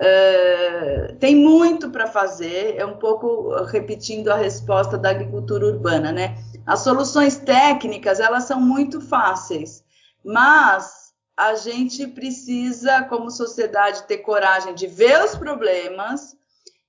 [0.00, 2.76] é, tem muito para fazer.
[2.76, 6.36] É um pouco repetindo a resposta da agricultura urbana, né?
[6.64, 9.84] As soluções técnicas elas são muito fáceis,
[10.24, 16.36] mas a gente precisa, como sociedade, ter coragem de ver os problemas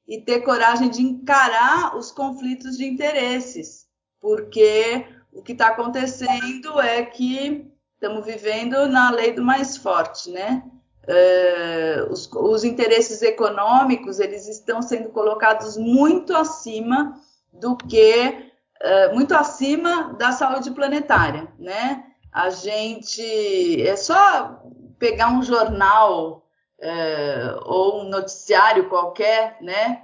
[0.08, 3.88] e ter coragem de encarar os conflitos de interesses,
[4.20, 10.64] porque o que está acontecendo é que estamos vivendo na lei do mais forte, né?
[11.10, 17.20] Uh, os, os, interesses econômicos eles estão sendo colocados muito acima
[17.52, 18.52] do que
[18.84, 22.06] uh, muito acima da saúde planetária, né?
[22.32, 24.62] A gente é só
[25.00, 26.46] pegar um jornal
[26.80, 30.04] uh, ou um noticiário qualquer, né?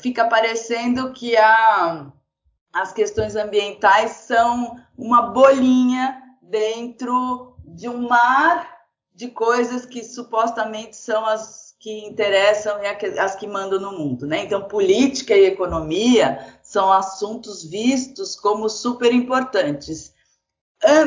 [0.00, 2.12] Fica parecendo que a,
[2.74, 8.71] as questões ambientais são uma bolinha dentro de um mar
[9.22, 14.38] de coisas que supostamente são as que interessam e as que mandam no mundo, né?
[14.42, 20.12] Então, política e economia são assuntos vistos como super importantes.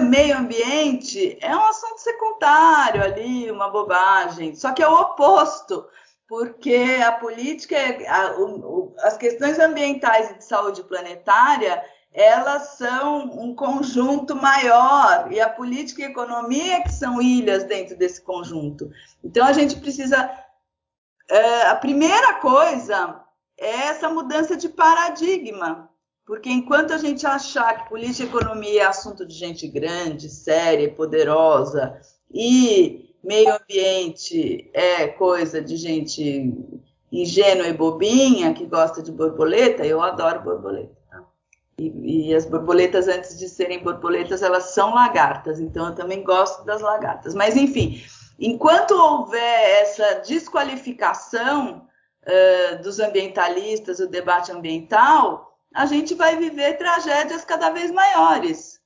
[0.09, 4.55] Meio ambiente é um assunto secundário ali, uma bobagem.
[4.55, 5.85] Só que é o oposto,
[6.25, 7.75] porque a política,
[8.07, 11.83] a, o, as questões ambientais e de saúde planetária
[12.15, 17.97] elas são um conjunto maior e a política e a economia que são ilhas dentro
[17.97, 18.89] desse conjunto.
[19.21, 20.31] Então a gente precisa.
[21.29, 23.21] É, a primeira coisa
[23.57, 25.89] é essa mudança de paradigma,
[26.25, 30.89] porque enquanto a gente achar que política e economia é assunto de gente grande, séria,
[30.93, 31.99] poderosa
[32.33, 36.53] e meio ambiente é coisa de gente
[37.11, 40.95] ingênua e bobinha que gosta de borboleta, eu adoro borboleta.
[41.77, 46.63] E, e, as borboletas, antes de serem borboletas, elas são lagartas, então eu também gosto
[46.63, 47.35] das lagartas.
[47.35, 48.01] Mas, enfim,
[48.39, 51.85] enquanto houver essa desqualificação
[52.23, 58.79] uh, dos ambientalistas, o debate ambiental, a gente vai viver tragédias cada vez maiores: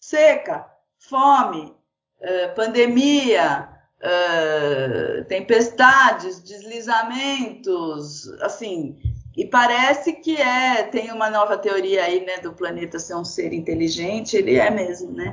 [0.00, 0.64] seca,
[1.00, 1.74] fome,
[2.20, 3.68] uh, pandemia,
[4.00, 8.96] uh, tempestades, deslizamentos, assim
[9.36, 13.52] e parece que é, tem uma nova teoria aí, né, do planeta ser um ser
[13.52, 15.30] inteligente, ele é mesmo, né?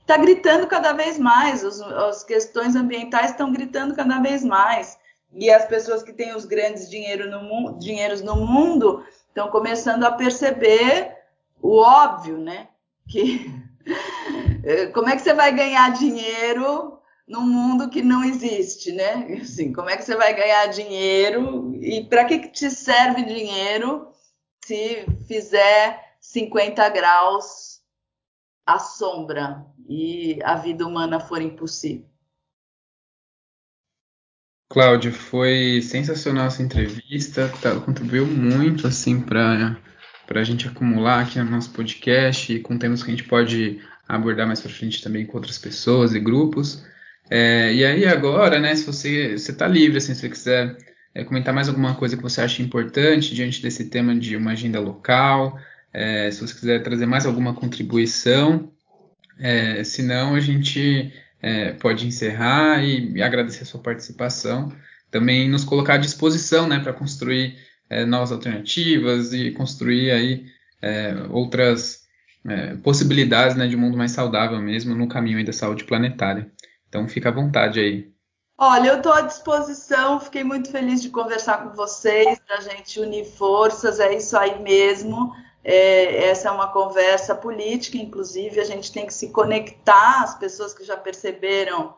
[0.00, 4.98] Está gritando cada vez mais, os, as questões ambientais estão gritando cada vez mais.
[5.34, 10.12] E as pessoas que têm os grandes dinheiro no, dinheiros no mundo estão começando a
[10.12, 11.14] perceber
[11.60, 12.68] o óbvio, né?
[13.08, 13.50] Que
[14.94, 16.98] como é que você vai ganhar dinheiro
[17.32, 19.38] num mundo que não existe, né?
[19.40, 24.06] Assim, como é que você vai ganhar dinheiro e para que, que te serve dinheiro
[24.62, 27.80] se fizer 50 graus
[28.66, 32.06] à sombra e a vida humana for impossível?
[34.70, 39.80] Cláudia, foi sensacional essa entrevista, tá, contribuiu muito assim para
[40.26, 44.46] para a gente acumular aqui no nosso podcast, com temas que a gente pode abordar
[44.46, 46.82] mais para frente também com outras pessoas e grupos.
[47.34, 50.76] É, e aí agora, né, se você está livre, assim, se você quiser
[51.14, 54.78] é, comentar mais alguma coisa que você acha importante diante desse tema de uma agenda
[54.78, 55.58] local,
[55.94, 58.70] é, se você quiser trazer mais alguma contribuição,
[59.40, 61.10] é, senão a gente
[61.40, 64.70] é, pode encerrar e, e, agradecer a sua participação,
[65.10, 67.56] também nos colocar à disposição, né, para construir
[67.88, 70.44] é, novas alternativas e construir aí
[70.82, 72.02] é, outras
[72.82, 76.50] possibilidades, né, de um mundo mais saudável mesmo no caminho da saúde planetária.
[76.92, 78.12] Então fica à vontade aí.
[78.58, 83.24] Olha, eu estou à disposição, fiquei muito feliz de conversar com vocês, da gente unir
[83.24, 85.34] forças, é isso aí mesmo.
[85.64, 90.74] É, essa é uma conversa política, inclusive, a gente tem que se conectar, as pessoas
[90.74, 91.94] que já perceberam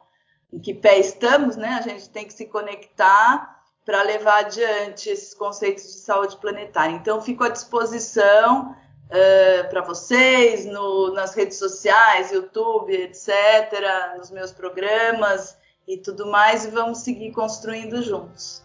[0.53, 1.71] em que pé estamos, né?
[1.71, 6.95] A gente tem que se conectar para levar adiante esses conceitos de saúde planetária.
[6.95, 8.77] Então, fico à disposição
[9.11, 13.29] uh, para vocês no, nas redes sociais, YouTube, etc.,
[14.17, 18.64] nos meus programas e tudo mais, e vamos seguir construindo juntos.